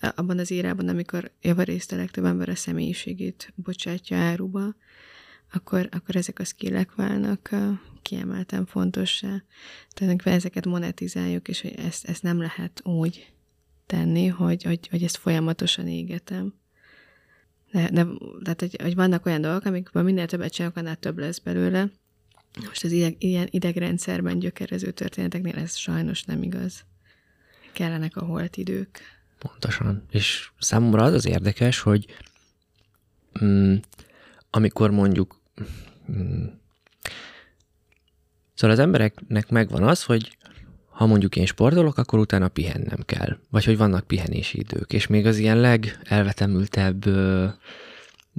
[0.00, 4.74] abban az írában, amikor javarészt a legtöbb ember a személyiségét bocsátja áruba,
[5.52, 7.50] akkor, akkor ezek a skillek válnak
[8.02, 9.42] kiemelten fontossá.
[9.90, 13.32] Tehát ezeket monetizáljuk, és hogy ezt, ezt nem lehet úgy
[13.86, 16.54] tenni, hogy, hogy, hogy ezt folyamatosan égetem.
[17.72, 18.06] De, de
[18.42, 21.90] tehát, hogy, hogy vannak olyan dolgok, amikben minél többet csinálok, annál több lesz belőle,
[22.66, 26.84] most az ideg, ilyen idegrendszerben gyökerező történeteknél ez sajnos nem igaz.
[27.72, 29.00] Kellenek a holt idők.
[29.38, 30.04] Pontosan.
[30.10, 32.06] És számomra az az érdekes, hogy
[33.44, 33.74] mm,
[34.50, 35.40] amikor mondjuk
[36.12, 36.44] mm,
[38.54, 40.38] szóval az embereknek megvan az, hogy
[40.98, 43.38] ha mondjuk én sportolok, akkor utána pihennem kell.
[43.50, 44.92] Vagy hogy vannak pihenési idők.
[44.92, 47.04] És még az ilyen legelvetemültebb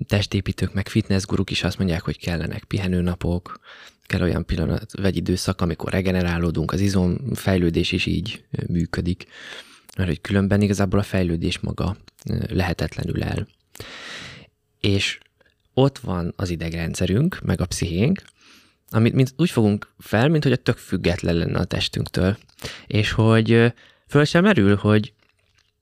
[0.07, 3.59] testépítők, meg fitnessguruk is azt mondják, hogy kellenek pihenőnapok,
[4.09, 9.27] kell olyan pillanat, vagy időszak, amikor regenerálódunk, az izom fejlődés is így működik,
[9.97, 11.97] mert hogy különben igazából a fejlődés maga
[12.47, 13.47] lehetetlenül el.
[14.79, 15.19] És
[15.73, 18.21] ott van az idegrendszerünk, meg a pszichénk,
[18.89, 22.37] amit mint úgy fogunk fel, mint hogy a tök független lenne a testünktől.
[22.87, 23.73] És hogy
[24.07, 25.13] föl sem merül, hogy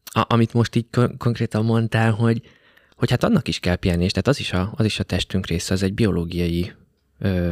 [0.03, 2.41] a, amit most így kon- konkrétan mondtál, hogy,
[2.95, 5.73] hogy hát annak is kell pihenés, tehát az is a, az is a testünk része,
[5.73, 6.73] az egy biológiai
[7.19, 7.51] ö,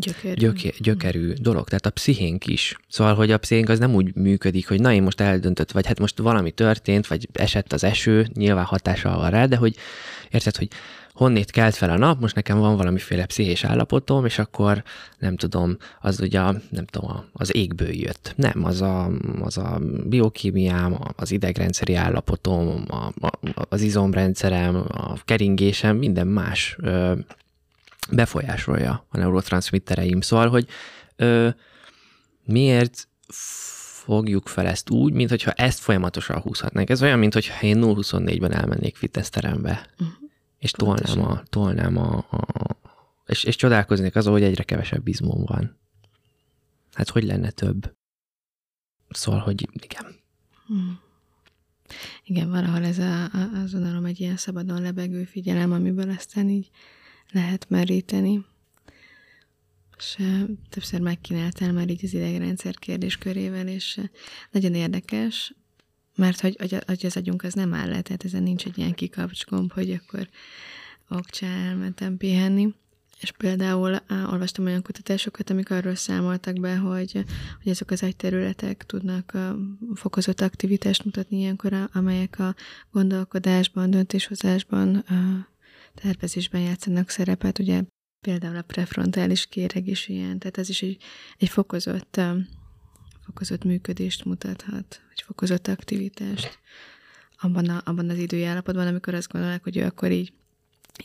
[0.00, 0.34] Gyökerű.
[0.34, 2.76] gyöke, gyökerű dolog, tehát a pszichénk is.
[2.88, 5.98] Szóval, hogy a pszichénk az nem úgy működik, hogy na én most eldöntött, vagy hát
[5.98, 9.76] most valami történt, vagy esett az eső, nyilván hatással van rá, de hogy
[10.30, 10.68] érted, hogy
[11.12, 14.82] honnét kelt fel a nap, most nekem van valamiféle pszichés állapotom, és akkor
[15.18, 18.32] nem tudom, az ugye, nem tudom, az égből jött.
[18.36, 23.30] Nem, az a, az a biokémiám, az idegrendszeri állapotom, a, a,
[23.68, 27.12] az izomrendszerem, a keringésem, minden más ö,
[28.10, 30.20] befolyásolja a neurotranszmittereim.
[30.20, 30.68] Szóval, hogy
[31.16, 31.48] ö,
[32.44, 33.08] miért
[34.04, 36.90] fogjuk fel ezt úgy, mint hogyha ezt folyamatosan húzhatnánk.
[36.90, 39.86] Ez olyan, mint hogyha én 0-24-ben elmennék fitnessterembe.
[39.98, 42.76] Uh-huh és tolnám a, tolnám a, a
[43.26, 45.78] és, és csodálkoznék azon, hogy egyre kevesebb izmom van.
[46.92, 47.96] Hát hogy lenne több?
[49.08, 50.16] Szóval, hogy igen.
[50.66, 51.00] Hmm.
[52.24, 56.70] Igen, valahol ez a, a, az unalom egy ilyen szabadon lebegő figyelem, amiből aztán így
[57.32, 58.44] lehet meríteni.
[59.98, 60.16] És
[60.68, 64.00] többször megkínáltál már így az idegrendszer kérdéskörével, és
[64.50, 65.54] nagyon érdekes,
[66.16, 69.72] mert hogy, hogy az agyunk az nem áll le, tehát ezen nincs egy ilyen kikapcsgomb,
[69.72, 70.28] hogy akkor
[71.08, 72.74] okcsá elmentem pihenni.
[73.20, 77.12] És például á, olvastam olyan kutatásokat, amik arról számoltak be, hogy,
[77.62, 79.56] hogy ezek az agyterületek tudnak a
[79.94, 82.54] fokozott aktivitást mutatni ilyenkor, amelyek a
[82.90, 85.48] gondolkodásban, döntéshozásban, a
[85.94, 87.58] tervezésben játszanak szerepet.
[87.58, 87.82] Ugye
[88.20, 91.02] például a prefrontális kéreg is ilyen, tehát ez is egy,
[91.38, 92.20] egy fokozott
[93.24, 96.58] fokozott működést mutathat, vagy fokozott aktivitást
[97.40, 100.32] abban, a, abban az időjállapotban, amikor azt gondolják, hogy ő akkor így,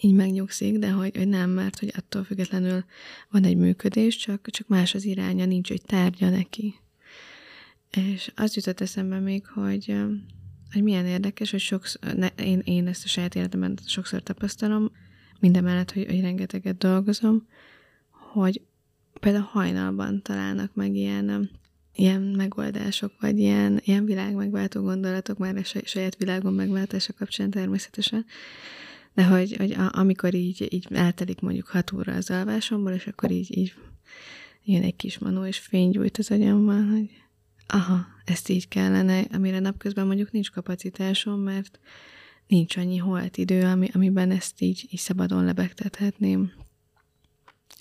[0.02, 2.86] így megnyugszik, de hogy, hogy nem, mert hogy attól függetlenül
[3.30, 6.76] van egy működés, csak, csak más az iránya, nincs egy tárgya neki.
[7.92, 9.96] És az jutott eszembe még, hogy,
[10.74, 14.92] hogy milyen érdekes, hogy sokszor, ne, én, én ezt a saját életemben sokszor tapasztalom,
[15.40, 17.48] minden mellett, hogy, hogy rengeteget dolgozom,
[18.10, 18.62] hogy
[19.20, 21.50] például hajnalban találnak meg ilyen
[21.96, 28.26] ilyen megoldások, vagy ilyen, ilyen világ megváltó gondolatok, már a saját világon megváltása kapcsán természetesen,
[29.14, 33.32] de hogy, hogy a, amikor így, így eltelik mondjuk hat óra az alvásomból, és akkor
[33.32, 33.74] így, így
[34.64, 37.23] jön egy kis manó, és fénygyújt az agyamban, hogy
[37.68, 41.80] aha, ezt így kellene, amire napközben mondjuk nincs kapacitásom, mert
[42.48, 46.52] nincs annyi holt idő, ami, amiben ezt így, így szabadon lebegtethetném.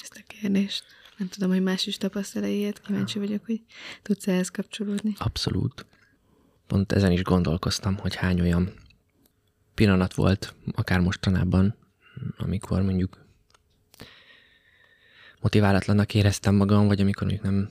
[0.03, 0.85] Ezt a kérdést.
[1.17, 3.61] Nem tudom, hogy más is tapasztal ilyet, kíváncsi vagyok, hogy
[4.03, 5.15] tudsz ehhez kapcsolódni.
[5.19, 5.87] Abszolút.
[6.67, 8.73] Pont ezen is gondolkoztam, hogy hány olyan
[9.75, 11.75] pillanat volt, akár mostanában,
[12.37, 13.27] amikor mondjuk
[15.41, 17.71] motiválatlannak éreztem magam, vagy amikor mondjuk nem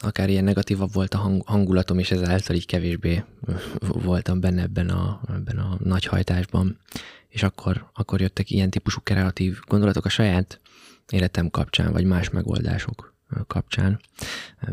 [0.00, 3.24] akár ilyen negatívabb volt a hang, hangulatom, és ezáltal így kevésbé
[3.80, 6.78] voltam benne ebben a, ebben a nagy hajtásban.
[7.28, 10.60] És akkor, akkor jöttek ilyen típusú kreatív gondolatok a saját
[11.08, 13.14] életem kapcsán, vagy más megoldások
[13.46, 14.00] kapcsán.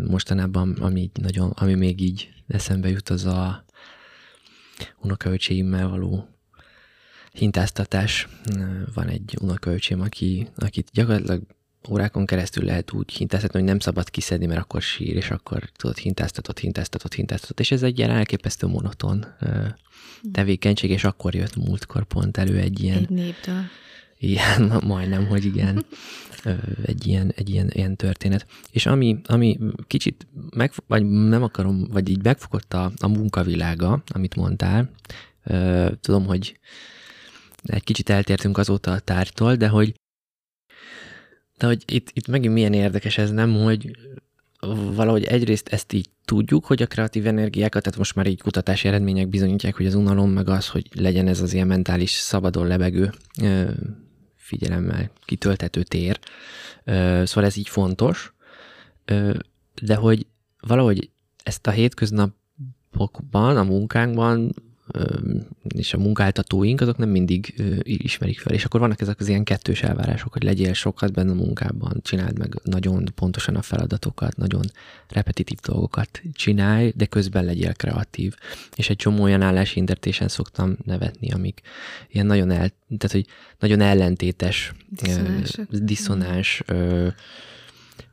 [0.08, 3.66] Mostanában, ami, így nagyon, ami még így eszembe jut, az a
[4.98, 6.28] unokaöcséimmel való
[7.32, 8.28] hintáztatás.
[8.94, 11.42] Van egy unokaöcsém, aki, akit gyakorlatilag
[11.90, 15.98] órákon keresztül lehet úgy hintáztatni, hogy nem szabad kiszedni, mert akkor sír, és akkor tudod,
[15.98, 19.26] hintáztatott, hintáztatott, hintáztatott, és ez egy ilyen elképesztő monoton
[20.32, 22.98] tevékenység, és akkor jött múltkor pont elő egy ilyen...
[22.98, 23.64] Egy népdal.
[24.22, 25.86] Igen, majdnem, hogy igen,
[26.86, 28.46] egy ilyen, egy ilyen, ilyen történet.
[28.72, 34.36] És ami, ami kicsit, meg, vagy nem akarom, vagy így megfogott a, a munkavilága, amit
[34.36, 34.90] mondtál,
[36.02, 36.60] tudom, hogy
[37.64, 39.94] egy kicsit eltértünk azóta a tártól, de hogy
[41.60, 43.98] de hogy itt, itt megint milyen érdekes ez, nem, hogy
[44.96, 49.28] valahogy egyrészt ezt így tudjuk, hogy a kreatív energiákat, tehát most már így kutatási eredmények
[49.28, 53.12] bizonyítják, hogy az unalom, meg az, hogy legyen ez az ilyen mentális szabadon lebegő
[54.36, 56.20] figyelemmel kitöltető tér.
[57.24, 58.34] Szóval ez így fontos,
[59.82, 60.26] de hogy
[60.60, 61.10] valahogy
[61.44, 64.54] ezt a hétköznapokban, a munkánkban
[65.68, 68.54] és a munkáltatóink azok nem mindig ismerik fel.
[68.54, 72.38] És akkor vannak ezek az ilyen kettős elvárások, hogy legyél sokat benne a munkában, csináld
[72.38, 74.64] meg nagyon pontosan a feladatokat, nagyon
[75.08, 78.36] repetitív dolgokat csinálj, de közben legyél kreatív.
[78.76, 81.62] És egy csomó olyan állásintertésen szoktam nevetni, amik
[82.12, 83.26] ilyen nagyon, el, tehát, hogy
[83.60, 84.74] nagyon ellentétes,
[85.70, 86.64] diszonáns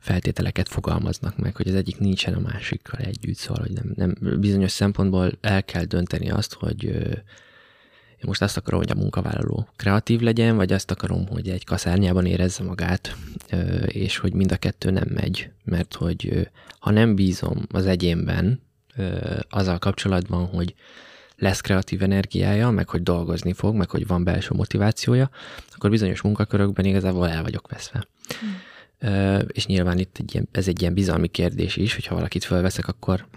[0.07, 4.71] feltételeket fogalmaznak meg, hogy az egyik nincsen a másikkal együtt, szóval hogy nem, nem bizonyos
[4.71, 6.83] szempontból el kell dönteni azt, hogy
[8.17, 12.25] én most azt akarom, hogy a munkavállaló kreatív legyen, vagy azt akarom, hogy egy kaszárnyában
[12.25, 13.15] érezze magát,
[13.85, 18.61] és hogy mind a kettő nem megy, mert hogy ha nem bízom az egyénben
[19.49, 20.75] azzal kapcsolatban, hogy
[21.37, 25.29] lesz kreatív energiája, meg hogy dolgozni fog, meg hogy van belső motivációja,
[25.75, 28.07] akkor bizonyos munkakörökben igazából el vagyok veszve.
[28.45, 28.49] Mm.
[29.47, 33.27] És nyilván itt egy ilyen, ez egy ilyen bizalmi kérdés is, hogyha valakit felveszek, akkor,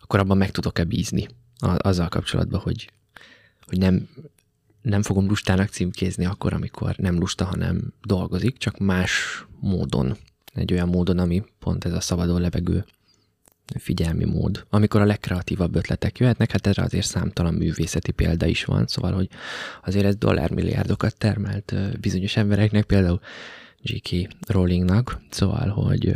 [0.00, 2.90] akkor abban meg tudok-e bízni azzal kapcsolatban, hogy,
[3.66, 4.08] hogy nem,
[4.82, 10.16] nem fogom lustának címkézni akkor, amikor nem lusta, hanem dolgozik, csak más módon,
[10.54, 12.84] egy olyan módon, ami pont ez a szabadon levegő
[13.78, 14.66] figyelmi mód.
[14.70, 19.28] Amikor a legkreatívabb ötletek jöhetnek, hát erre azért számtalan művészeti példa is van, szóval, hogy
[19.84, 23.20] azért ez dollármilliárdokat termelt bizonyos embereknek, például
[23.82, 24.36] J.K.
[24.46, 26.14] Rowlingnak, szóval, hogy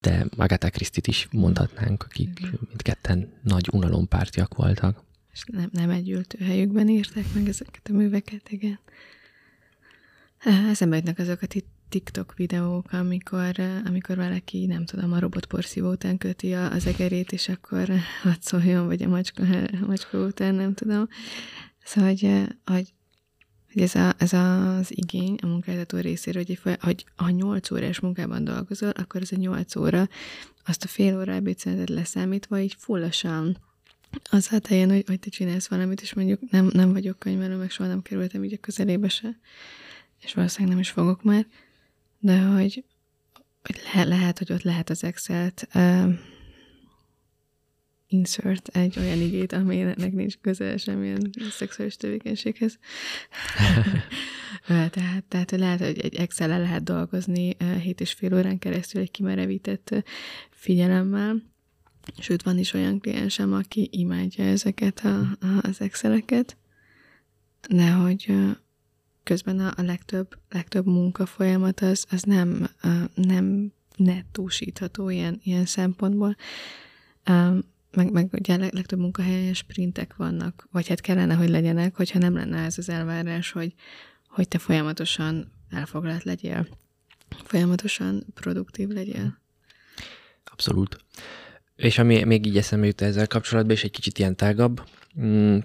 [0.00, 5.02] de Agatha Christie-t is mondhatnánk, akik mindketten nagy unalompártiak voltak.
[5.32, 8.78] És nem, nem egy helyükben írták meg ezeket a műveket, igen.
[10.44, 16.52] Eszembe jutnak azokat itt TikTok videók, amikor, amikor valaki, nem tudom, a robotporszívó után köti
[16.52, 17.88] az egerét, és akkor
[18.22, 19.42] hadd szóljon, vagy a macska,
[19.82, 21.08] a macska után, nem tudom.
[21.84, 22.92] Szóval, hogy, hogy,
[23.72, 28.44] hogy ez, a, ez az igény a munkáltató részéről, hogy, hogy ha 8 órás munkában
[28.44, 30.08] dolgozol, akkor ez a 8 óra,
[30.64, 33.58] azt a fél óra ebédszünetet leszámítva, így fullosan
[34.30, 37.70] az hát helyen, hogy, hogy te csinálsz valamit, és mondjuk nem, nem vagyok könyvelő, meg
[37.70, 39.38] soha nem kerültem így a közelébe se,
[40.20, 41.46] és valószínűleg nem is fogok már,
[42.18, 42.84] de hogy,
[43.62, 46.14] hogy le, lehet, hogy ott lehet az Excel-t uh,
[48.08, 52.78] insert egy olyan igét, aminek nincs köze semmilyen szexuális tevékenységhez.
[54.66, 59.10] tehát, tehát lehet, hogy egy excel lehet dolgozni uh, hét és fél órán keresztül egy
[59.10, 60.02] kimerevített uh,
[60.50, 61.42] figyelemmel,
[62.18, 66.56] Sőt, van is olyan kliensem, aki imádja ezeket a, a, az Exceleket,
[67.68, 68.34] de hogy
[69.22, 72.68] közben a, a legtöbb, legtöbb munka folyamat az, az nem,
[73.14, 76.36] nem nettósítható ilyen, ilyen szempontból.
[77.90, 82.34] Meg, meg ugye a legtöbb munkahelyen sprintek vannak, vagy hát kellene, hogy legyenek, hogyha nem
[82.34, 83.74] lenne ez az elvárás, hogy,
[84.28, 86.68] hogy te folyamatosan elfoglalt legyél,
[87.44, 89.40] folyamatosan produktív legyél.
[90.44, 91.04] Abszolút.
[91.76, 94.88] És ami még így eszembe jut ezzel kapcsolatban, és egy kicsit ilyen tágabb,
[95.20, 95.58] mm,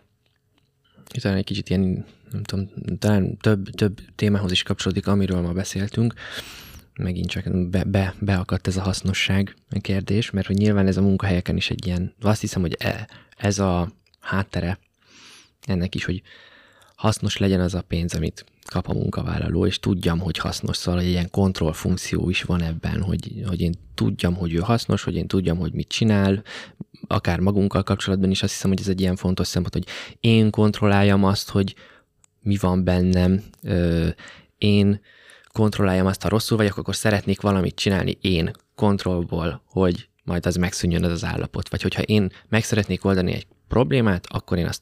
[1.06, 6.14] talán egy kicsit ilyen, nem tudom, talán több, több témához is kapcsolódik, amiről ma beszéltünk,
[6.96, 11.58] megint csak be, be, beakadt ez a hasznosság kérdés, mert hogy nyilván ez a munkahelyeken
[11.58, 14.80] is egy ilyen, azt hiszem, hogy e, ez a háttere
[15.66, 16.22] ennek is, hogy
[16.96, 21.08] hasznos legyen az a pénz, amit kap a munkavállaló, és tudjam, hogy hasznos, szóval egy
[21.08, 25.58] ilyen kontrollfunkció is van ebben, hogy, hogy én tudjam, hogy ő hasznos, hogy én tudjam,
[25.58, 26.44] hogy mit csinál,
[27.08, 28.44] akár magunkkal kapcsolatban is.
[28.44, 29.88] Azt hiszem, hogy ez egy ilyen fontos szempont, hogy
[30.20, 31.76] én kontrolláljam azt, hogy
[32.42, 33.44] mi van bennem,
[34.58, 35.02] én
[35.54, 41.04] kontrolláljam azt, ha rosszul vagyok, akkor szeretnék valamit csinálni én kontrollból, hogy majd az megszűnjön
[41.04, 41.70] az az állapot.
[41.70, 44.82] Vagy hogyha én meg szeretnék oldani egy problémát, akkor én azt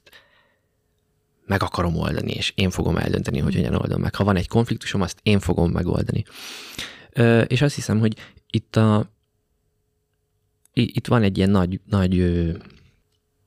[1.45, 4.15] meg akarom oldani, és én fogom eldönteni, hogy hogyan oldom meg.
[4.15, 6.23] Ha van egy konfliktusom, azt én fogom megoldani.
[7.13, 8.17] Ö, és azt hiszem, hogy
[8.49, 9.12] itt a
[10.73, 12.17] itt van egy ilyen nagy, nagy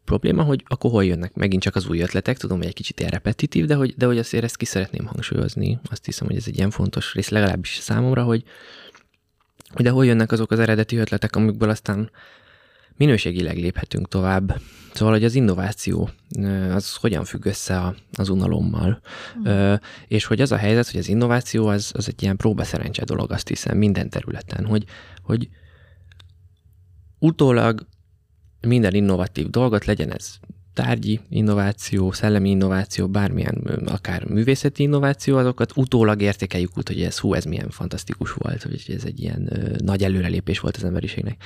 [0.04, 3.12] probléma, hogy akkor hol jönnek megint csak az új ötletek, tudom, hogy egy kicsit ilyen
[3.12, 5.78] repetitív, de hogy, de hogy azért ezt ki szeretném hangsúlyozni.
[5.90, 8.42] Azt hiszem, hogy ez egy ilyen fontos rész, legalábbis számomra, hogy,
[9.68, 12.10] hogy de hol jönnek azok az eredeti ötletek, amikből aztán
[12.96, 14.60] minőségileg léphetünk tovább.
[14.92, 16.10] Szóval, hogy az innováció,
[16.70, 19.00] az hogyan függ össze az unalommal.
[19.48, 19.72] Mm.
[20.06, 23.48] És hogy az a helyzet, hogy az innováció az, az egy ilyen próbaszerencse dolog, azt
[23.48, 24.84] hiszem, minden területen, hogy,
[25.22, 25.48] hogy
[27.18, 27.86] utólag
[28.66, 30.38] minden innovatív dolgot, legyen ez
[30.74, 33.54] tárgyi innováció, szellemi innováció, bármilyen,
[33.86, 38.84] akár művészeti innováció, azokat utólag értékeljük úgy, hogy ez hú, ez milyen fantasztikus volt, hogy
[38.88, 41.42] ez egy ilyen ö, nagy előrelépés volt az emberiségnek.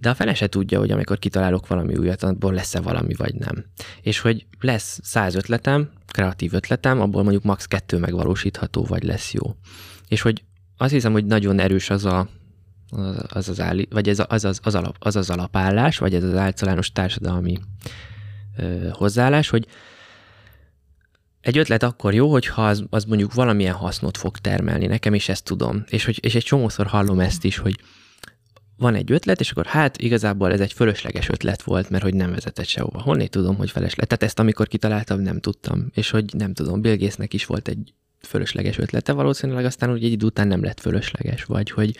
[0.00, 3.64] De a fele se tudja, hogy amikor kitalálok valami újat, abból lesz-e valami, vagy nem.
[4.02, 7.66] És hogy lesz száz ötletem, kreatív ötletem, abból mondjuk max.
[7.66, 9.54] kettő megvalósítható, vagy lesz jó.
[10.08, 10.44] És hogy
[10.76, 12.28] azt hiszem, hogy nagyon erős az a,
[13.28, 16.34] az az, állí, vagy ez az, az, az, alap, az az alapállás, vagy ez az
[16.34, 17.58] általános társadalmi
[18.56, 19.66] ö, hozzáállás, hogy
[21.40, 25.44] egy ötlet akkor jó, hogyha az, az mondjuk valamilyen hasznot fog termelni nekem, és ezt
[25.44, 25.84] tudom.
[25.88, 27.76] És, hogy, és egy csomószor hallom ezt is, hogy
[28.76, 32.30] van egy ötlet, és akkor hát igazából ez egy fölösleges ötlet volt, mert hogy nem
[32.30, 33.02] vezetett sehova.
[33.02, 34.06] Honnét tudom, hogy felesleges?
[34.06, 35.90] Tehát ezt amikor kitaláltam, nem tudtam.
[35.94, 40.12] És hogy nem tudom, Bill Gatesnek is volt egy fölösleges ötlete, valószínűleg aztán úgy egy
[40.12, 41.96] idő után nem lett fölösleges, vagy hogy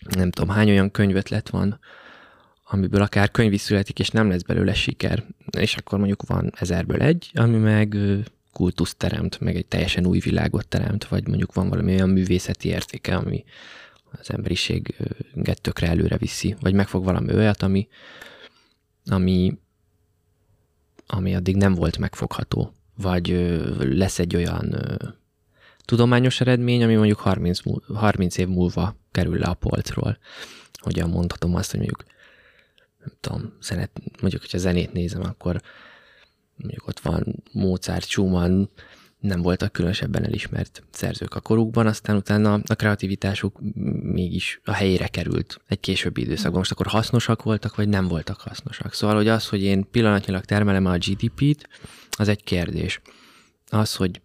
[0.00, 1.78] nem tudom, hány olyan könyvötlet van,
[2.64, 5.24] amiből akár könyv is születik, és nem lesz belőle siker,
[5.58, 7.96] és akkor mondjuk van ezerből egy, ami meg
[8.52, 13.16] kultuszt teremt, meg egy teljesen új világot teremt, vagy mondjuk van valami olyan művészeti értéke,
[13.16, 13.44] ami
[14.20, 17.88] az emberiséget tökre előre viszi, vagy megfog valami olyat, ami,
[19.04, 19.58] ami
[21.12, 23.28] ami addig nem volt megfogható, vagy
[23.78, 24.76] lesz egy olyan
[25.90, 27.58] tudományos eredmény, ami mondjuk 30,
[27.94, 30.18] 30 év múlva kerül le a polcról.
[30.72, 32.04] Hogyan mondhatom azt, hogy mondjuk
[32.98, 35.60] nem tudom, zenet, mondjuk, hogyha zenét nézem, akkor
[36.56, 38.68] mondjuk ott van Mozart, Schumann,
[39.18, 43.58] nem voltak különösebben elismert szerzők a korukban, aztán utána a kreativitásuk
[44.02, 46.58] mégis a helyére került egy későbbi időszakban.
[46.58, 48.94] Most akkor hasznosak voltak, vagy nem voltak hasznosak.
[48.94, 51.68] Szóval, hogy az, hogy én pillanatnyilag termelem a GDP-t,
[52.10, 53.00] az egy kérdés.
[53.68, 54.20] Az, hogy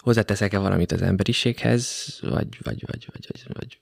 [0.00, 3.78] hozzáteszek-e valamit az emberiséghez, vagy, vagy, vagy, vagy, vagy, vagy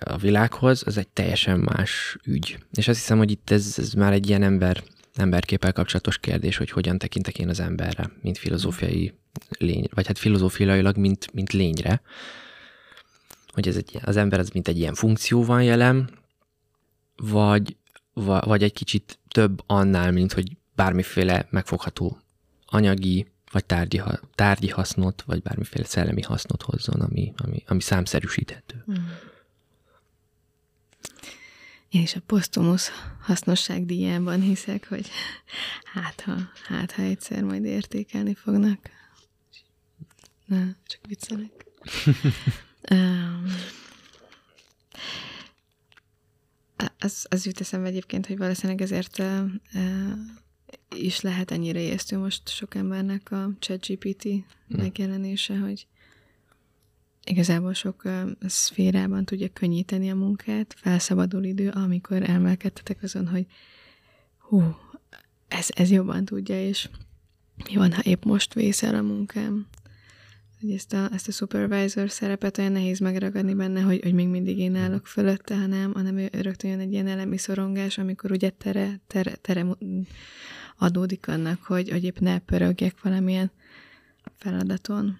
[0.00, 2.58] a világhoz, az egy teljesen más ügy.
[2.72, 4.82] És azt hiszem, hogy itt ez, ez már egy ilyen ember
[5.16, 9.14] emberképpel kapcsolatos kérdés, hogy hogyan tekintek én az emberre, mint filozófiai
[9.58, 12.00] lény, vagy hát filozófiailag, mint, mint lényre.
[13.48, 16.10] Hogy ez egy, az ember az mint egy ilyen funkció van jelen,
[17.16, 17.76] vagy,
[18.14, 22.20] vagy egy kicsit több annál, mint hogy bármiféle megfogható
[22.66, 23.26] anyagi,
[23.56, 24.02] vagy tárgyi,
[24.34, 28.84] tárgyi hasznot, vagy bármiféle szellemi hasznot hozzon, ami, ami, ami számszerűsíthető.
[28.90, 28.94] Mm.
[31.88, 32.90] Én is a posztumusz
[33.20, 35.10] hasznosságdíjában hiszek, hogy
[35.84, 36.36] hát ha,
[36.68, 38.90] hát ha egyszer majd értékelni fognak.
[40.46, 41.66] Na, csak viccelek.
[42.90, 43.44] um,
[46.98, 49.44] az, az jut eszembe egyébként, hogy valószínűleg ezért uh,
[49.74, 50.12] uh,
[50.96, 54.44] is lehet ennyire észtő most sok embernek a ChatGPT hmm.
[54.66, 55.86] megjelenése, hogy
[57.24, 63.46] igazából sok uh, szférában tudja könnyíteni a munkát, felszabadul idő, amikor elmelkedtetek azon, hogy
[64.38, 64.76] hú,
[65.48, 66.88] ez, ez jobban tudja, és
[67.64, 69.66] mi van, ha épp most vészel a munkám?
[70.60, 74.58] Hogy ezt a, ezt a supervisor szerepet olyan nehéz megragadni benne, hogy, hogy még mindig
[74.58, 79.34] én állok fölötte, hanem, hanem rögtön jön egy ilyen elemi szorongás, amikor ugye tere, tere,
[79.34, 79.66] tere
[80.76, 83.50] adódik annak, hogy, hogy épp ne pörögjek valamilyen
[84.36, 85.16] feladaton.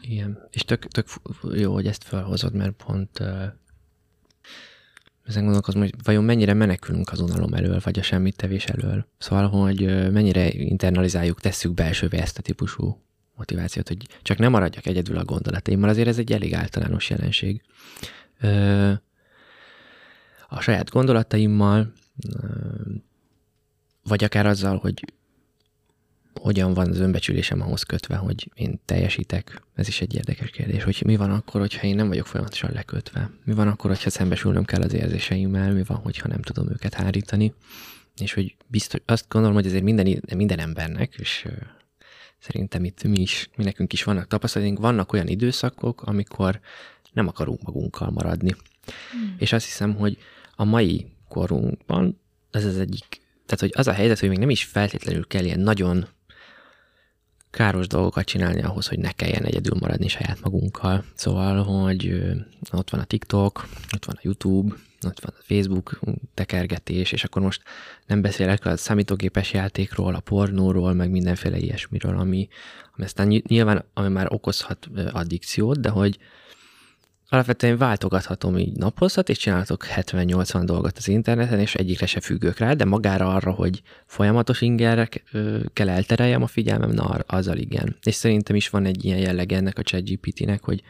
[0.00, 1.06] Igen, és tök, tök
[1.54, 3.44] jó, hogy ezt felhozod, mert pont uh,
[5.24, 9.06] ezen gondolkozom, hogy vajon mennyire menekülünk az unalom elől, vagy a semmit tevés elől.
[9.18, 13.08] Szóval, hogy mennyire internalizáljuk, tesszük belsővé ezt a típusú
[13.40, 17.62] motivációt, hogy csak nem maradjak egyedül a gondolataimmal, azért ez egy elég általános jelenség.
[18.42, 18.92] Uh,
[20.48, 21.92] a saját gondolataimmal,
[22.34, 22.50] uh,
[24.02, 25.04] vagy akár azzal, hogy
[26.34, 29.62] hogyan van az önbecsülésem ahhoz kötve, hogy én teljesítek?
[29.74, 33.30] Ez is egy érdekes kérdés, hogy mi van akkor, hogyha én nem vagyok folyamatosan lekötve?
[33.44, 35.72] Mi van akkor, hogyha szembesülnöm kell az érzéseimmel?
[35.72, 37.54] Mi van, hogyha nem tudom őket hárítani?
[38.16, 41.46] És hogy biztos, azt gondolom, hogy ezért minden, minden embernek, és
[42.40, 46.60] szerintem itt mi is, mi nekünk is vannak tapasztalatunk, vannak olyan időszakok, amikor
[47.12, 48.54] nem akarunk magunkkal maradni.
[49.10, 49.34] Hmm.
[49.38, 50.18] És azt hiszem, hogy
[50.56, 52.20] a mai korunkban
[52.50, 55.60] ez az egyik, tehát hogy az a helyzet, hogy még nem is feltétlenül kell ilyen
[55.60, 56.06] nagyon
[57.50, 61.04] káros dolgokat csinálni ahhoz, hogy ne kelljen egyedül maradni saját magunkkal.
[61.14, 62.22] Szóval, hogy
[62.72, 64.74] ott van a TikTok, ott van a YouTube,
[65.04, 66.00] ott van a Facebook
[66.34, 67.62] tekergetés, és akkor most
[68.06, 72.48] nem beszélek a számítógépes játékról, a pornóról, meg mindenféle ilyesmiről, ami,
[72.94, 76.18] ami aztán nyilván ami már okozhat addikciót, de hogy
[77.32, 82.72] alapvetően váltogathatom így napozhat, és csinálhatok 70-80 dolgot az interneten, és egyikre se függök rá,
[82.72, 85.08] de magára arra, hogy folyamatos ingerre
[85.72, 87.96] kell eltereljem a figyelmem, na azzal igen.
[88.02, 90.82] És szerintem is van egy ilyen jelleg ennek a ChatGPT-nek, hogy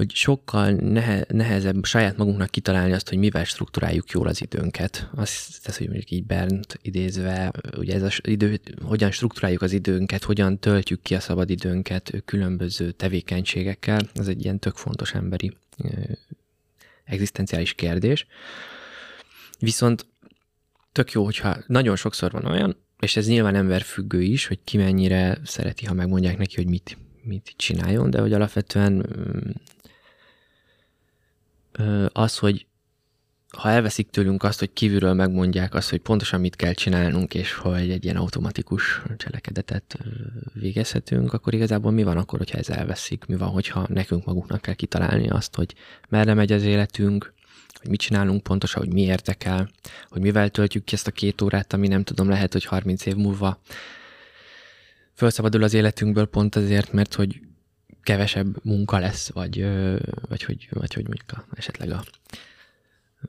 [0.00, 5.08] hogy sokkal nehe, nehezebb saját magunknak kitalálni azt, hogy mivel struktúráljuk jól az időnket.
[5.14, 10.24] Azt tesz, hogy mondjuk így Bernt idézve, ugye ez az idő, hogyan struktúráljuk az időnket,
[10.24, 15.56] hogyan töltjük ki a szabad időnket különböző tevékenységekkel, ez egy ilyen tök fontos emberi
[17.04, 18.26] egzisztenciális kérdés.
[19.58, 20.06] Viszont
[20.92, 25.38] tök jó, hogyha nagyon sokszor van olyan, és ez nyilván emberfüggő is, hogy ki mennyire
[25.44, 29.06] szereti, ha megmondják neki, hogy mit, mit csináljon, de hogy alapvetően
[32.12, 32.66] az, hogy
[33.56, 37.90] ha elveszik tőlünk azt, hogy kívülről megmondják azt, hogy pontosan mit kell csinálnunk, és hogy
[37.90, 39.98] egy ilyen automatikus cselekedetet
[40.52, 43.24] végezhetünk, akkor igazából mi van akkor, hogyha ez elveszik?
[43.24, 45.74] Mi van, hogyha nekünk maguknak kell kitalálni azt, hogy
[46.08, 47.32] merre megy az életünk,
[47.80, 49.70] hogy mit csinálunk pontosan, hogy mi érdekel,
[50.08, 53.14] hogy mivel töltjük ki ezt a két órát, ami nem tudom, lehet, hogy 30 év
[53.14, 53.60] múlva
[55.12, 57.40] felszabadul az életünkből pont azért, mert hogy
[58.10, 59.66] kevesebb munka lesz, vagy,
[60.28, 62.04] vagy, hogy, vagy hogy mondjuk a, esetleg a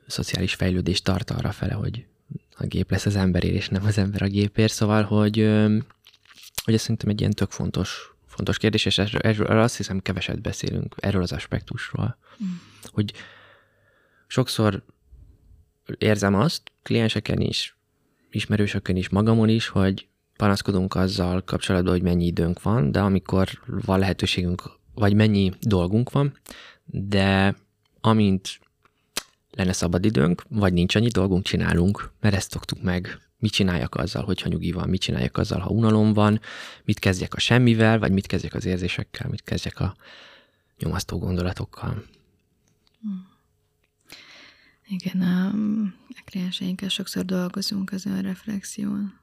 [0.06, 2.06] szociális fejlődés tart arra fele, hogy
[2.56, 5.36] a gép lesz az emberért, és nem az ember a gépért, szóval, hogy,
[6.64, 10.40] hogy ez szerintem egy ilyen tök fontos, fontos kérdés, és erről, erről azt hiszem keveset
[10.40, 12.48] beszélünk, erről az aspektusról, mm.
[12.84, 13.12] hogy
[14.26, 14.84] sokszor
[15.98, 17.76] érzem azt klienseken is,
[18.30, 20.06] ismerősökön is, magamon is, hogy
[20.36, 24.62] panaszkodunk azzal kapcsolatban, hogy mennyi időnk van, de amikor van lehetőségünk,
[24.94, 26.38] vagy mennyi dolgunk van,
[26.84, 27.56] de
[28.00, 28.60] amint
[29.50, 33.20] lenne szabad időnk, vagy nincs annyi dolgunk, csinálunk, mert ezt szoktuk meg.
[33.38, 36.40] Mit csináljak azzal, hogyha nyugi van, mit csináljak azzal, ha unalom van,
[36.84, 39.96] mit kezdjek a semmivel, vagy mit kezdjek az érzésekkel, mit kezdjek a
[40.78, 42.04] nyomasztó gondolatokkal.
[44.88, 45.46] Igen, a,
[46.08, 49.20] a klienseinkkel sokszor dolgozunk az önreflexión.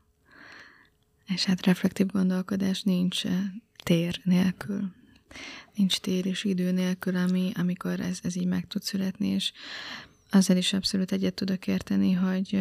[1.34, 3.24] És hát reflektív gondolkodás nincs
[3.84, 4.92] tér nélkül.
[5.76, 9.52] Nincs tér és idő nélkül, ami, amikor ez, ez így meg tud születni, és
[10.30, 12.60] azzal is abszolút egyet tudok érteni, hogy,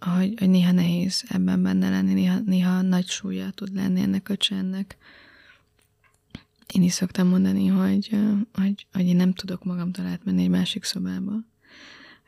[0.00, 4.36] hogy, hogy néha nehéz ebben benne lenni, néha, néha nagy súlya tud lenni ennek a
[4.36, 4.96] csendnek.
[6.72, 8.16] Én is szoktam mondani, hogy,
[8.52, 11.32] hogy, hogy én nem tudok magamtól átmenni egy másik szobába.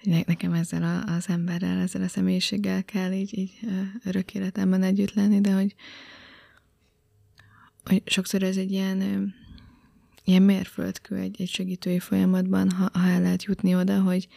[0.03, 3.59] Hogy nekem ezzel a, az emberrel, ezzel a személyiséggel kell így, így
[4.05, 5.74] örök életemben együtt lenni, de hogy,
[7.84, 9.32] hogy sokszor ez egy ilyen
[10.24, 14.28] ilyen mérföldkő egy, egy segítői folyamatban, ha, ha el lehet jutni oda, hogy,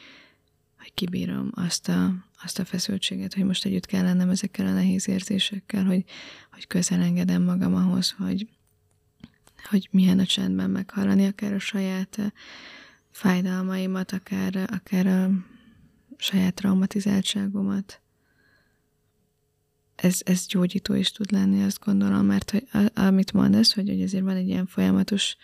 [0.77, 5.07] hogy kibírom azt a, azt a feszültséget, hogy most együtt kell lennem ezekkel a nehéz
[5.07, 6.03] érzésekkel, hogy,
[6.51, 8.47] hogy közel engedem magam ahhoz, hogy,
[9.69, 12.33] hogy milyen a csendben meghallani akár a saját
[13.11, 15.29] fájdalmaimat, akár, akár a
[16.23, 18.01] saját traumatizáltságomat.
[19.95, 24.23] Ez, ez gyógyító is tud lenni, azt gondolom, mert hogy, amit mondasz, hogy, hogy azért
[24.23, 25.37] van egy ilyen folyamatos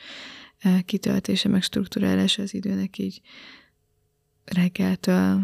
[0.86, 3.22] kitöltése, meg struktúrálása az időnek így
[4.46, 5.42] reggeltől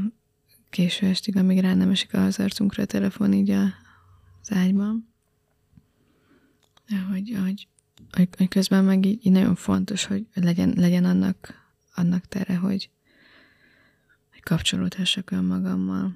[0.70, 3.64] késő estig, amíg rá nem esik az arcunkra a telefon így a,
[4.42, 5.14] az ágyban.
[7.12, 7.68] Hogy, hogy,
[8.12, 11.54] hogy, hogy közben meg így, így nagyon fontos, hogy legyen, legyen annak,
[11.96, 12.90] annak tere, hogy
[14.46, 16.16] kapcsolódhassak önmagammal,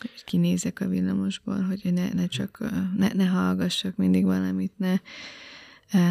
[0.00, 2.58] hogy kinézek a villamosból, hogy ne, ne csak,
[2.96, 4.96] ne, ne hallgassak mindig valamit, ne,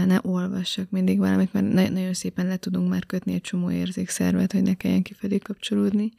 [0.06, 4.62] ne olvassak mindig valamit, mert nagyon szépen le tudunk már kötni egy csomó érzékszervet, hogy
[4.62, 6.12] ne kelljen kifelé kapcsolódni.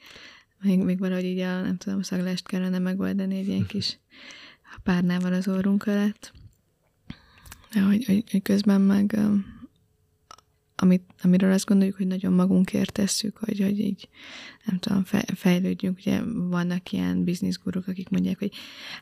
[0.60, 3.98] Még, még valahogy így a, nem tudom, szaglást kellene megoldani egy ilyen kis
[4.82, 6.32] párnával az orrunk alatt.
[7.72, 9.18] De hogy, hogy, hogy közben meg
[10.76, 14.08] amit, amiről azt gondoljuk, hogy nagyon magunkért tesszük, hogy, hogy így,
[14.64, 15.04] nem tudom,
[15.34, 15.98] fejlődjünk.
[15.98, 18.52] Ugye vannak ilyen bizniszguruk, akik mondják, hogy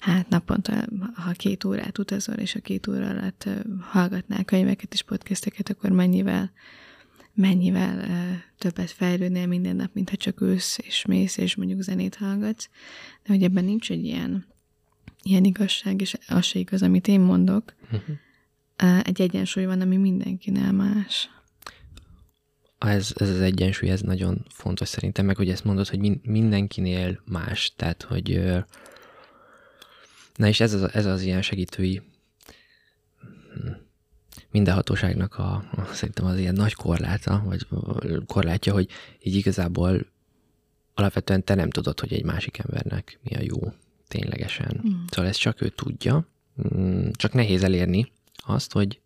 [0.00, 3.48] hát naponta, ha két órát utazol, és a két óra alatt
[3.80, 6.52] hallgatnál könyveket és podcasteket, akkor mennyivel
[7.34, 8.06] mennyivel
[8.58, 12.68] többet fejlődnél minden nap, mint ha csak ülsz és mész, és mondjuk zenét hallgatsz.
[13.22, 14.46] De hogy ebben nincs egy ilyen,
[15.22, 17.74] ilyen igazság, és az se igaz, amit én mondok.
[17.82, 18.16] Uh-huh.
[18.82, 21.30] Uh, egy egyensúly van, ami mindenkinél más
[22.88, 27.20] ez, ez az egyensúly, ez nagyon fontos szerintem, meg hogy ezt mondod, hogy min, mindenkinél
[27.24, 28.40] más, tehát hogy
[30.36, 32.02] na és ez az, ez az ilyen segítői
[33.54, 33.70] hm,
[34.50, 37.66] mindenhatóságnak a, a, szerintem az ilyen nagy korláta, vagy
[38.26, 38.88] korlátja, hogy
[39.20, 40.06] így igazából
[40.94, 43.72] alapvetően te nem tudod, hogy egy másik embernek mi a jó
[44.08, 44.80] ténylegesen.
[44.88, 45.04] Mm.
[45.10, 46.26] Szóval ezt csak ő tudja,
[46.56, 49.01] hm, csak nehéz elérni azt, hogy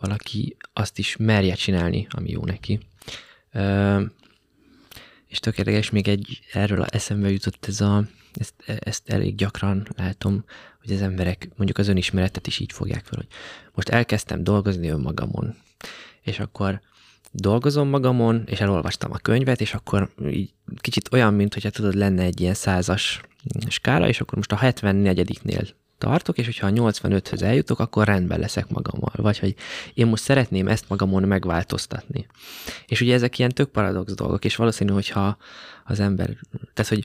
[0.00, 2.80] valaki azt is merje csinálni, ami jó neki.
[3.52, 4.02] Ö,
[5.26, 10.44] és tökéletes, még egy erről eszembe jutott ez a, ezt, ezt elég gyakran látom,
[10.80, 13.28] hogy az emberek mondjuk az önismeretet is így fogják fel, hogy
[13.74, 15.56] most elkezdtem dolgozni önmagamon,
[16.22, 16.80] és akkor
[17.32, 22.22] dolgozom magamon, és elolvastam a könyvet, és akkor így kicsit olyan, mint hogyha tudod, lenne
[22.22, 23.20] egy ilyen százas
[23.68, 25.68] skála, és akkor most a 74-nél
[26.00, 29.12] tartok, és hogyha a 85-höz eljutok, akkor rendben leszek magammal.
[29.16, 29.54] Vagy hogy
[29.94, 32.26] én most szeretném ezt magamon megváltoztatni.
[32.86, 35.36] És ugye ezek ilyen tök paradox dolgok, és valószínű, hogyha
[35.84, 36.36] az ember,
[36.74, 37.04] tehát hogy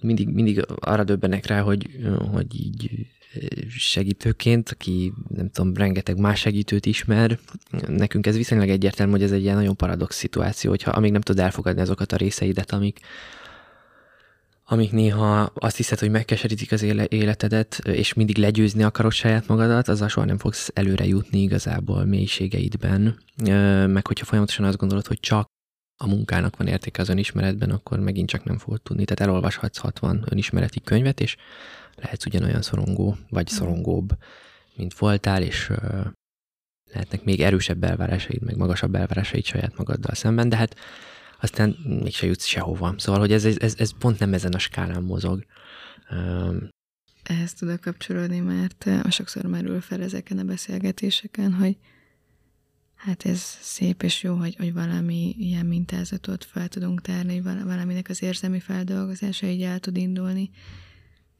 [0.00, 1.88] mindig, mindig arra döbbenek rá, hogy,
[2.32, 2.90] hogy így
[3.68, 7.38] segítőként, aki nem tudom, rengeteg más segítőt ismer,
[7.86, 11.38] nekünk ez viszonylag egyértelmű, hogy ez egy ilyen nagyon paradox szituáció, hogyha amíg nem tud
[11.38, 13.00] elfogadni azokat a részeidet, amik,
[14.68, 20.08] amik néha azt hiszed, hogy megkeserítik az életedet, és mindig legyőzni akarod saját magadat, azzal
[20.08, 23.18] soha nem fogsz előre jutni igazából mélységeidben.
[23.86, 25.46] Meg hogyha folyamatosan azt gondolod, hogy csak
[26.02, 29.04] a munkának van értéke az önismeretben, akkor megint csak nem fogod tudni.
[29.04, 31.36] Tehát elolvashatsz 60 önismereti könyvet, és
[31.94, 34.08] lehetsz ugyanolyan szorongó, vagy szorongóbb,
[34.76, 35.72] mint voltál, és
[36.92, 40.76] lehetnek még erősebb elvárásaid, meg magasabb elvárásaid saját magaddal szemben, de hát
[41.40, 42.94] aztán mégse jutsz sehova.
[42.96, 45.44] Szóval, hogy ez, ez, ez pont nem ezen a skálán mozog.
[46.10, 46.68] Um,
[47.22, 51.76] Ehhez tudok kapcsolódni, mert sokszor merül fel ezeken a beszélgetéseken, hogy
[52.94, 58.22] hát ez szép és jó, hogy, hogy valami ilyen mintázatot fel tudunk tárni, valaminek az
[58.22, 60.50] érzelmi feldolgozása így el tud indulni,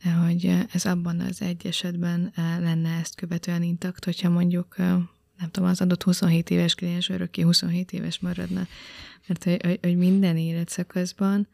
[0.05, 4.77] de hogy ez abban az egy esetben lenne ezt követően intakt, hogyha mondjuk
[5.39, 8.67] nem tudom, az adott 27 éves kliens örökké 27 éves maradna.
[9.27, 11.49] Mert hogy, hogy, hogy minden életszakaszban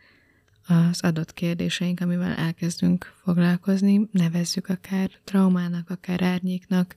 [0.66, 6.96] az adott kérdéseink, amivel elkezdünk foglalkozni, nevezzük akár traumának, akár árnyéknak,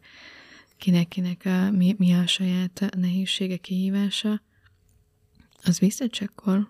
[0.78, 4.42] kinek-kinek a, mi, mi a saját nehézsége, kihívása,
[5.64, 6.70] az visszacsekkol.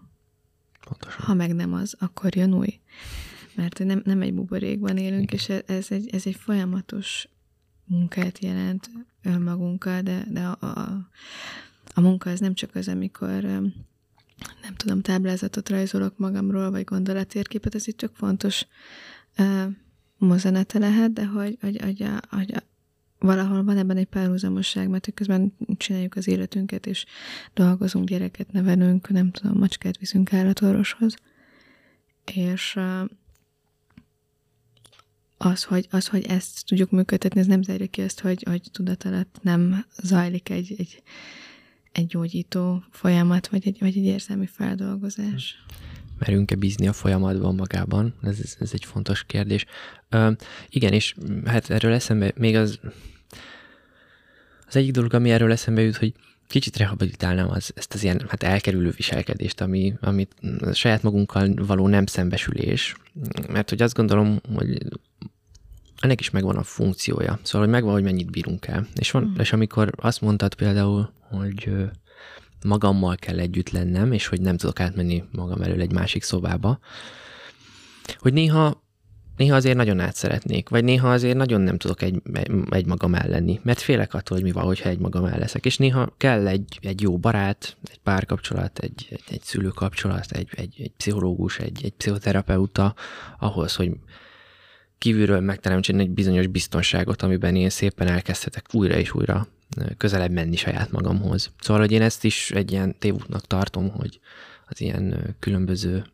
[0.86, 1.26] Pontosan.
[1.26, 2.80] Ha meg nem az, akkor jön új.
[3.56, 7.28] Mert nem, nem egy buborékban élünk, és ez egy, ez egy folyamatos
[7.86, 8.90] munkát jelent
[9.24, 11.10] önmagunkkal, de, de a, a,
[11.94, 13.44] a munka az nem csak az, amikor
[14.62, 18.68] nem tudom, táblázatot rajzolok magamról, vagy gondolattérképet, ez itt csak fontos
[19.38, 19.72] uh,
[20.74, 22.64] lehet, de hogy, hogy, hogy, a, hogy a,
[23.20, 27.06] valahol van ebben egy párhuzamosság, mert közben csináljuk az életünket, és
[27.54, 31.16] dolgozunk, gyereket nevelünk, nem tudom, macskát viszünk állatorvoshoz.
[32.34, 33.10] És uh,
[35.38, 39.04] az, hogy, az, hogy ezt tudjuk működtetni, ez nem zárja ki azt, hogy, hogy tudat
[39.04, 41.04] alatt nem zajlik egy, egy,
[41.92, 45.56] egy gyógyító folyamat, vagy egy, vagy egy érzelmi feldolgozás.
[46.20, 48.14] Merünk-e bízni a folyamatban magában?
[48.22, 49.66] Ez, ez, ez egy fontos kérdés.
[50.10, 50.32] Ö,
[50.70, 51.16] igen, és
[51.46, 52.80] hát erről eszembe még az
[54.68, 56.14] az egyik dolog, ami erről eszembe jut, hogy
[56.48, 60.36] kicsit rehabilitálnám az, ezt az ilyen hát elkerülő viselkedést, ami, amit
[60.74, 62.96] saját magunkkal való nem szembesülés,
[63.48, 64.78] mert hogy azt gondolom, hogy
[66.00, 67.40] ennek is megvan a funkciója.
[67.44, 68.88] Szóval, hogy megvan, hogy mennyit bírunk el.
[68.96, 69.40] És, van, mm.
[69.40, 71.72] és amikor azt mondtad például, hogy
[72.66, 76.80] magammal kell együtt lennem, és hogy nem tudok átmenni magam elől egy másik szobába,
[78.18, 78.84] hogy néha
[79.38, 82.22] néha azért nagyon át szeretnék, vagy néha azért nagyon nem tudok egy,
[82.70, 85.78] egy magam lenni, mert félek attól, hogy mi van, hogyha egy magam el leszek, és
[85.78, 90.92] néha kell egy, egy jó barát, egy párkapcsolat, egy, egy, egy szülőkapcsolat, egy, egy, egy
[90.98, 92.96] pszichológus, egy, egy pszichoterapeuta
[93.40, 93.92] ahhoz, hogy
[94.98, 99.48] kívülről megteremtsen egy bizonyos biztonságot, amiben én szépen elkezdhetek újra és újra
[99.98, 101.52] közelebb menni saját magamhoz.
[101.60, 104.20] Szóval, hogy én ezt is egy ilyen tévútnak tartom, hogy
[104.66, 106.06] az ilyen különböző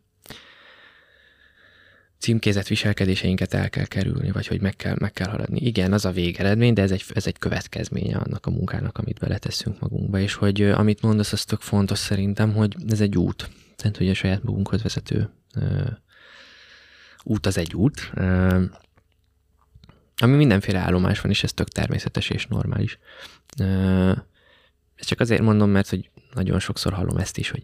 [2.22, 5.60] címkézett viselkedéseinket el kell kerülni, vagy hogy meg kell, meg kell haladni.
[5.60, 9.80] Igen, az a végeredmény, de ez egy, ez egy következménye annak a munkának, amit beleteszünk
[9.80, 13.50] magunkba, és hogy amit mondasz, az tök fontos szerintem, hogy ez egy út.
[13.76, 15.82] Tehát, hogy a saját magunkhoz vezető ö,
[17.24, 18.62] út az egy út, ö,
[20.16, 22.98] ami mindenféle állomás van, és ez tök természetes és normális.
[23.58, 24.12] Ö,
[24.94, 27.62] ezt csak azért mondom, mert hogy nagyon sokszor hallom ezt is, hogy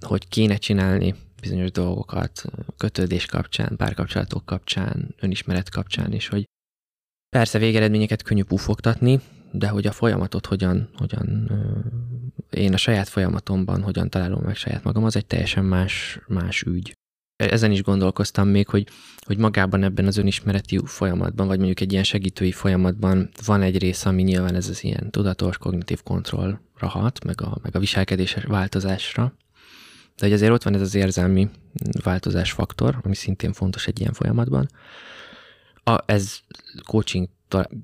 [0.00, 2.44] hogy kéne csinálni bizonyos dolgokat
[2.76, 6.44] kötődés kapcsán, párkapcsolatok kapcsán, önismeret kapcsán, és hogy
[7.28, 9.20] persze végeredményeket könnyű pufogtatni,
[9.52, 11.50] de hogy a folyamatot hogyan, hogyan
[12.50, 16.92] én a saját folyamatomban hogyan találom meg saját magam, az egy teljesen más, más ügy.
[17.36, 18.88] Ezen is gondolkoztam még, hogy,
[19.26, 24.04] hogy magában ebben az önismereti folyamatban, vagy mondjuk egy ilyen segítői folyamatban van egy rész,
[24.04, 29.34] ami nyilván ez az ilyen tudatos, kognitív kontrollra hat, meg a, meg a viselkedés változásra,
[30.20, 31.50] de hogy azért ott van ez az érzelmi
[32.02, 34.68] változás faktor, ami szintén fontos egy ilyen folyamatban.
[35.84, 36.38] A, ez
[36.86, 37.28] coaching,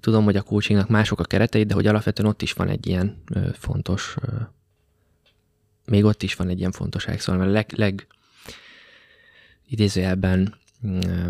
[0.01, 3.22] tudom, hogy a coachingnak mások a keretei, de hogy alapvetően ott is van egy ilyen
[3.34, 4.37] ö, fontos, ö,
[5.84, 8.07] még ott is van egy ilyen fontos szóval mert leg, leg
[9.68, 11.28] idézőjelben ö,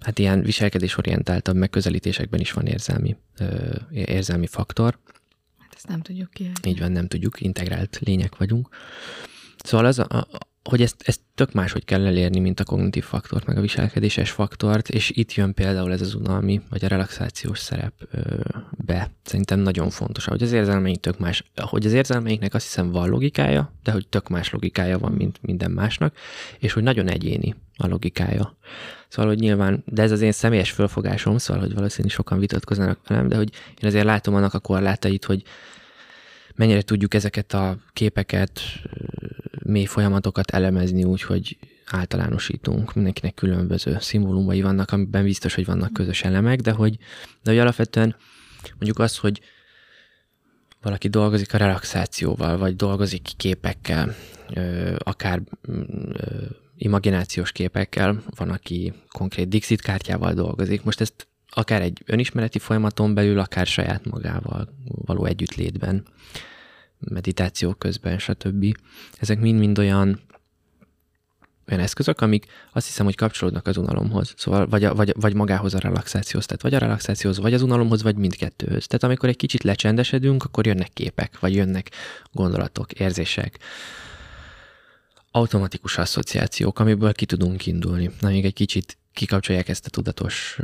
[0.00, 4.98] hát ilyen viselkedésorientáltabb megközelítésekben is van érzelmi, ö, érzelmi faktor,
[5.78, 6.50] ezt nem tudjuk ki.
[6.66, 8.68] Így van, nem tudjuk, integrált lények vagyunk.
[9.64, 10.28] Szóval az, a, a,
[10.68, 14.88] hogy ezt, ezt tök máshogy kell elérni, mint a kognitív faktort, meg a viselkedéses faktort,
[14.88, 18.20] és itt jön például ez az unalmi, vagy a relaxációs szerep ö,
[18.70, 19.10] be.
[19.22, 23.72] Szerintem nagyon fontos, hogy az érzelmeink tök más, hogy az érzelmeinknek azt hiszem van logikája,
[23.82, 26.16] de hogy tök más logikája van, mint minden másnak,
[26.58, 28.56] és hogy nagyon egyéni a logikája.
[29.08, 33.28] Szóval, hogy nyilván, de ez az én személyes fölfogásom, szóval, hogy valószínűleg sokan vitatkoznak velem,
[33.28, 35.42] de hogy én azért látom annak a korlátait, hogy
[36.58, 38.60] mennyire tudjuk ezeket a képeket,
[39.68, 46.22] mély folyamatokat elemezni úgy, hogy általánosítunk, mindenkinek különböző szimbólumai vannak, amiben biztos, hogy vannak közös
[46.22, 46.96] elemek, de hogy,
[47.42, 48.16] de hogy alapvetően
[48.74, 49.40] mondjuk az, hogy
[50.82, 54.14] valaki dolgozik a relaxációval, vagy dolgozik képekkel,
[54.98, 55.42] akár
[56.76, 60.82] imaginációs képekkel, van, aki konkrét Dixit kártyával dolgozik.
[60.82, 66.04] Most ezt akár egy önismereti folyamaton belül, akár saját magával való együttlétben,
[66.98, 68.76] meditáció közben, stb.
[69.18, 70.20] Ezek mind-mind olyan
[71.70, 75.74] olyan eszközök, amik azt hiszem, hogy kapcsolódnak az unalomhoz, szóval vagy, a, vagy, vagy magához
[75.74, 78.86] a relaxációhoz, tehát vagy a relaxációhoz, vagy az unalomhoz, vagy mindkettőhöz.
[78.86, 81.90] Tehát amikor egy kicsit lecsendesedünk, akkor jönnek képek, vagy jönnek
[82.32, 83.58] gondolatok, érzések,
[85.30, 88.10] automatikus asszociációk, amiből ki tudunk indulni.
[88.20, 90.58] Na, még egy kicsit kikapcsolják ezt a tudatos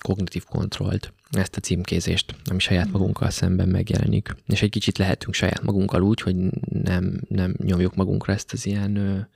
[0.00, 2.92] kognitív kontrollt, ezt a címkézést, ami saját mhm.
[2.92, 4.34] magunkkal szemben megjelenik.
[4.46, 6.36] És egy kicsit lehetünk saját magunkkal úgy, hogy
[6.68, 9.28] nem, nem nyomjuk magunkra ezt az ilyen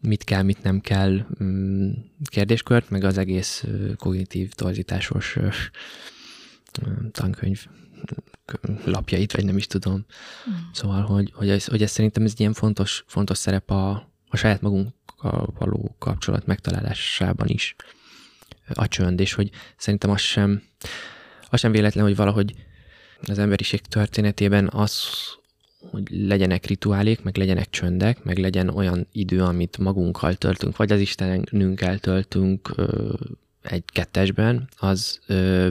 [0.00, 1.90] mit kell, mit nem kell mm,
[2.24, 3.64] kérdéskört, meg az egész
[3.96, 5.38] kognitív torzításos
[7.10, 7.66] tankönyv
[8.84, 9.94] lapjait, vagy nem is tudom.
[10.50, 10.52] Mm.
[10.72, 13.90] Szóval, hogy, hogy, ez, hogy ez szerintem ez egy ilyen fontos, fontos szerep a,
[14.28, 17.76] a saját magunkkal való kapcsolat megtalálásában is
[18.74, 20.62] a csönd, és hogy szerintem az sem,
[21.50, 22.54] az sem véletlen, hogy valahogy
[23.22, 25.08] az emberiség történetében az,
[25.90, 31.00] hogy legyenek rituálék, meg legyenek csöndek, meg legyen olyan idő, amit magunkkal töltünk, vagy az
[31.00, 33.14] Istenünkkel töltünk ö,
[33.62, 35.68] egy kettesben, az, ö,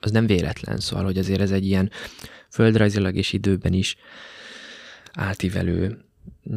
[0.00, 1.90] az nem véletlen, szóval, hogy azért ez egy ilyen
[2.50, 3.96] földrajzilag és időben is
[5.12, 6.04] átívelő
[6.50, 6.56] mm,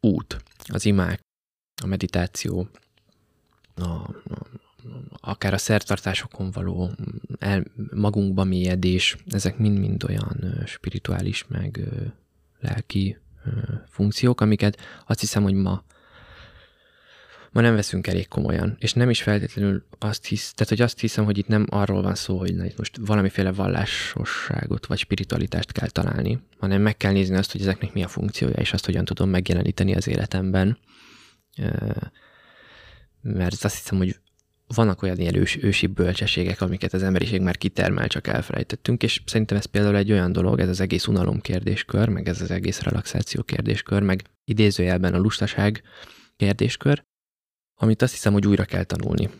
[0.00, 1.20] út, az imák,
[1.82, 2.68] a meditáció,
[3.80, 4.10] a,
[5.20, 6.90] akár a szertartásokon való
[7.38, 7.64] el,
[7.94, 11.80] magunkba mélyedés, ezek mind-mind olyan spirituális, meg
[12.60, 13.18] lelki
[13.88, 15.84] funkciók, amiket azt hiszem, hogy ma
[17.52, 21.24] ma nem veszünk elég komolyan, és nem is feltétlenül azt hisz, tehát hogy azt hiszem,
[21.24, 26.82] hogy itt nem arról van szó, hogy most valamiféle vallásosságot vagy spiritualitást kell találni, hanem
[26.82, 30.08] meg kell nézni azt, hogy ezeknek mi a funkciója, és azt hogyan tudom megjeleníteni az
[30.08, 30.78] életemben.
[33.22, 34.16] Mert azt hiszem, hogy
[34.74, 39.56] vannak olyan ilyen ős, ősi bölcsességek, amiket az emberiség már kitermel, csak elfelejtettünk, és szerintem
[39.56, 43.42] ez például egy olyan dolog, ez az egész unalom kérdéskör, meg ez az egész relaxáció
[43.42, 45.82] kérdéskör, meg idézőjelben a lustaság
[46.36, 47.04] kérdéskör,
[47.74, 49.30] amit azt hiszem, hogy újra kell tanulni.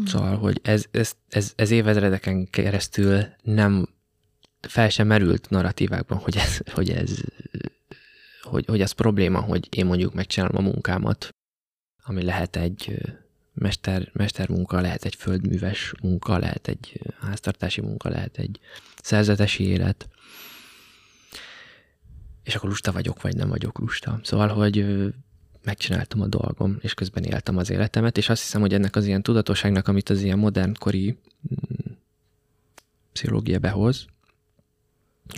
[0.00, 0.04] Mm.
[0.04, 3.88] Szóval, hogy ez, ez, ez, ez évezredeken keresztül nem
[4.60, 7.20] fel sem merült narratívákban, hogy ez, hogy ez
[8.42, 11.28] hogy, hogy ez probléma, hogy én mondjuk megcsinálom a munkámat,
[12.04, 13.00] ami lehet egy
[13.52, 18.60] mester, mestermunka, lehet egy földműves munka, lehet egy háztartási munka, lehet egy
[19.02, 20.08] szerzetesi élet,
[22.42, 24.20] és akkor lusta vagyok, vagy nem vagyok lusta.
[24.22, 24.86] Szóval, hogy
[25.64, 29.22] megcsináltam a dolgom, és közben éltem az életemet, és azt hiszem, hogy ennek az ilyen
[29.22, 31.18] tudatosságnak, amit az ilyen modernkori
[31.54, 31.92] mm,
[33.12, 34.06] pszichológia behoz,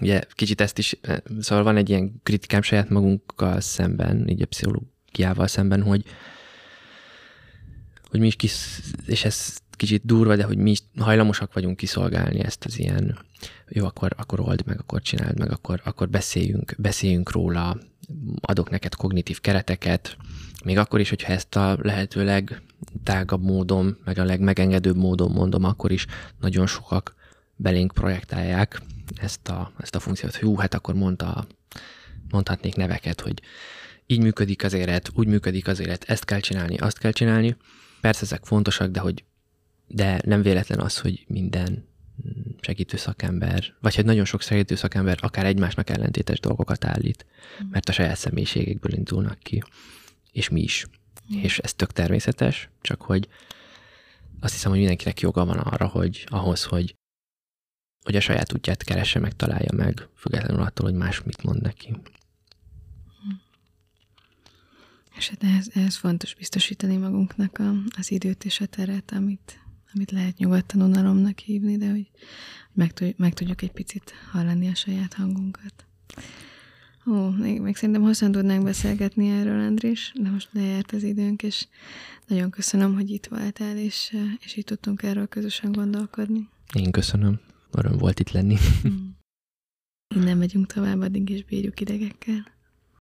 [0.01, 0.97] ugye kicsit ezt is,
[1.41, 6.05] szóval van egy ilyen kritikám saját magunkkal szemben, így a pszichológiával szemben, hogy
[8.13, 12.41] hogy mi is kis, és ez kicsit durva, de hogy mi is hajlamosak vagyunk kiszolgálni
[12.41, 13.19] ezt az ilyen,
[13.69, 17.79] jó, akkor, akkor old meg, akkor csináld meg, akkor, akkor beszéljünk, beszéljünk róla,
[18.41, 20.17] adok neked kognitív kereteket,
[20.65, 22.63] még akkor is, hogyha ezt a lehetőleg
[23.03, 26.07] tágabb módon, meg a legmegengedőbb módon mondom, akkor is
[26.41, 27.15] nagyon sokak
[27.57, 28.83] belénk projektálják
[29.17, 31.47] ezt a, ezt a funkciót, hogy hú, hát akkor mondta,
[32.31, 33.43] mondhatnék neveket, hogy
[34.07, 37.57] így működik az élet, úgy működik az élet, ezt kell csinálni, azt kell csinálni,
[38.03, 39.25] Persze ezek fontosak, de hogy
[39.87, 41.85] de nem véletlen az, hogy minden
[42.61, 47.27] segítő szakember, vagy hogy nagyon sok segítő szakember akár egymásnak ellentétes dolgokat állít,
[47.65, 47.71] mm.
[47.71, 49.63] mert a saját személyiségekből indulnak ki,
[50.33, 50.87] és mi is.
[51.35, 51.39] Mm.
[51.39, 53.29] És ez tök természetes, csak hogy
[54.41, 56.97] azt hiszem, hogy mindenkinek joga van arra, hogy ahhoz, hogy,
[58.05, 61.97] hogy a saját útját keresse, meg találja meg, függetlenül attól, hogy más mit mond neki.
[65.23, 69.61] És hát ehhez, ehhez fontos biztosítani magunknak a, az időt és a teret, amit,
[69.95, 72.11] amit lehet nyugodtan unalomnak hívni, de hogy
[72.73, 75.87] meg, meg tudjuk egy picit hallani a saját hangunkat.
[77.07, 81.67] Ó, még, még szerintem hosszan tudnánk beszélgetni erről, Andrés, de most lejárt az időnk, és
[82.27, 86.49] nagyon köszönöm, hogy itt voltál, és, és így tudtunk erről közösen gondolkodni.
[86.75, 87.41] Én köszönöm.
[87.71, 88.57] Öröm volt itt lenni.
[90.15, 92.61] Innen megyünk tovább, addig is bírjuk idegekkel.